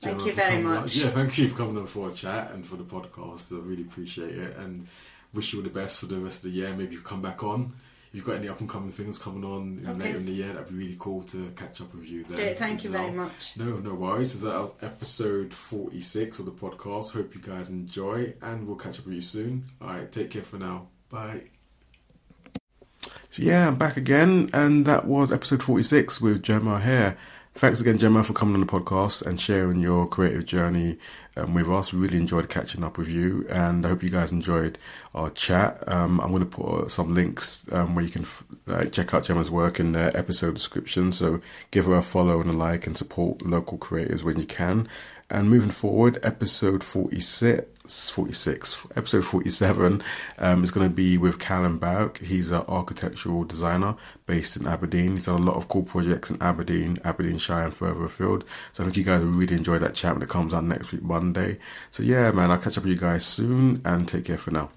Thank 0.00 0.16
Gemma, 0.20 0.26
you 0.28 0.32
very 0.34 0.62
much. 0.62 0.96
Yeah, 0.96 1.10
thank 1.10 1.36
you 1.36 1.48
for 1.48 1.56
coming 1.56 1.76
on 1.76 1.86
for 1.86 2.08
a 2.08 2.12
chat 2.12 2.52
and 2.52 2.66
for 2.66 2.76
the 2.76 2.84
podcast. 2.84 3.52
I 3.54 3.60
really 3.60 3.82
appreciate 3.82 4.38
it 4.38 4.56
and 4.56 4.86
wish 5.34 5.52
you 5.52 5.58
all 5.58 5.64
the 5.64 5.68
best 5.70 5.98
for 5.98 6.06
the 6.06 6.16
rest 6.16 6.38
of 6.38 6.44
the 6.44 6.50
year. 6.50 6.72
Maybe 6.74 6.94
you 6.94 7.02
come 7.02 7.20
back 7.20 7.42
on. 7.44 7.74
If 8.18 8.26
you've 8.26 8.34
got 8.34 8.40
any 8.40 8.48
up 8.48 8.58
and 8.58 8.68
coming 8.68 8.90
things 8.90 9.16
coming 9.16 9.44
on 9.44 9.78
you 9.80 9.88
Okay. 9.90 9.98
later 10.00 10.18
in 10.18 10.26
the 10.26 10.32
year, 10.32 10.52
that'd 10.52 10.68
be 10.70 10.74
really 10.74 10.96
cool 10.98 11.22
to 11.22 11.52
catch 11.54 11.80
up 11.80 11.94
with 11.94 12.04
you. 12.08 12.24
Then 12.24 12.36
Great, 12.38 12.58
thank 12.58 12.82
you 12.82 12.90
well. 12.90 13.02
very 13.02 13.14
much. 13.14 13.52
No, 13.56 13.76
no 13.78 13.94
worries. 13.94 14.32
So 14.36 14.48
that 14.50 14.58
was 14.60 14.70
episode 14.82 15.54
46 15.54 16.40
of 16.40 16.46
the 16.46 16.50
podcast. 16.50 17.12
Hope 17.12 17.32
you 17.36 17.40
guys 17.40 17.68
enjoy 17.68 18.34
and 18.42 18.66
we'll 18.66 18.74
catch 18.74 18.98
up 18.98 19.06
with 19.06 19.14
you 19.14 19.20
soon. 19.20 19.66
All 19.80 19.86
right, 19.90 20.10
take 20.10 20.30
care 20.32 20.42
for 20.42 20.56
now. 20.58 20.88
Bye. 21.10 21.42
So, 23.30 23.42
yeah, 23.42 23.68
I'm 23.68 23.76
back 23.76 23.96
again, 23.96 24.50
and 24.52 24.84
that 24.86 25.04
was 25.06 25.32
episode 25.32 25.62
46 25.62 26.20
with 26.20 26.42
Gemma 26.42 26.80
here. 26.80 27.16
Thanks 27.58 27.80
again, 27.80 27.98
Gemma, 27.98 28.22
for 28.22 28.34
coming 28.34 28.54
on 28.54 28.60
the 28.60 28.66
podcast 28.66 29.26
and 29.26 29.40
sharing 29.40 29.80
your 29.80 30.06
creative 30.06 30.44
journey 30.44 30.96
um, 31.36 31.54
with 31.54 31.68
us. 31.68 31.92
Really 31.92 32.16
enjoyed 32.16 32.48
catching 32.48 32.84
up 32.84 32.96
with 32.96 33.08
you, 33.08 33.48
and 33.50 33.84
I 33.84 33.88
hope 33.88 34.04
you 34.04 34.10
guys 34.10 34.30
enjoyed 34.30 34.78
our 35.12 35.28
chat. 35.30 35.82
Um, 35.88 36.20
I'm 36.20 36.28
going 36.28 36.48
to 36.48 36.56
put 36.56 36.92
some 36.92 37.16
links 37.16 37.64
um, 37.72 37.96
where 37.96 38.04
you 38.04 38.12
can 38.12 38.22
f- 38.22 38.44
uh, 38.68 38.84
check 38.84 39.12
out 39.12 39.24
Gemma's 39.24 39.50
work 39.50 39.80
in 39.80 39.90
the 39.90 40.16
episode 40.16 40.54
description. 40.54 41.10
So 41.10 41.40
give 41.72 41.86
her 41.86 41.96
a 41.96 42.02
follow 42.02 42.40
and 42.40 42.48
a 42.48 42.52
like, 42.52 42.86
and 42.86 42.96
support 42.96 43.42
local 43.42 43.76
creators 43.76 44.22
when 44.22 44.38
you 44.38 44.46
can. 44.46 44.86
And 45.30 45.50
moving 45.50 45.70
forward, 45.70 46.18
episode 46.22 46.82
46, 46.82 48.10
46 48.10 48.86
episode 48.96 49.24
47 49.24 50.02
um, 50.38 50.62
is 50.62 50.70
going 50.70 50.88
to 50.88 50.94
be 50.94 51.16
with 51.16 51.38
Callum 51.38 51.78
Bauk. 51.78 52.18
He's 52.18 52.50
an 52.50 52.62
architectural 52.68 53.44
designer 53.44 53.96
based 54.26 54.56
in 54.56 54.66
Aberdeen. 54.66 55.12
He's 55.12 55.26
done 55.26 55.42
a 55.42 55.44
lot 55.44 55.56
of 55.56 55.68
cool 55.68 55.82
projects 55.82 56.30
in 56.30 56.40
Aberdeen, 56.42 56.98
Aberdeenshire, 57.04 57.64
and 57.64 57.74
further 57.74 58.04
afield. 58.04 58.44
So 58.72 58.82
I 58.82 58.86
think 58.86 58.96
you 58.96 59.04
guys 59.04 59.22
will 59.22 59.30
really 59.30 59.56
enjoy 59.56 59.78
that 59.78 59.94
chat 59.94 60.14
when 60.14 60.22
it 60.22 60.28
comes 60.28 60.54
out 60.54 60.64
next 60.64 60.92
week, 60.92 61.02
Monday. 61.02 61.58
So 61.90 62.02
yeah, 62.02 62.30
man, 62.32 62.50
I'll 62.50 62.58
catch 62.58 62.76
up 62.76 62.84
with 62.84 62.92
you 62.92 62.98
guys 62.98 63.24
soon 63.24 63.80
and 63.84 64.06
take 64.06 64.26
care 64.26 64.38
for 64.38 64.50
now. 64.50 64.70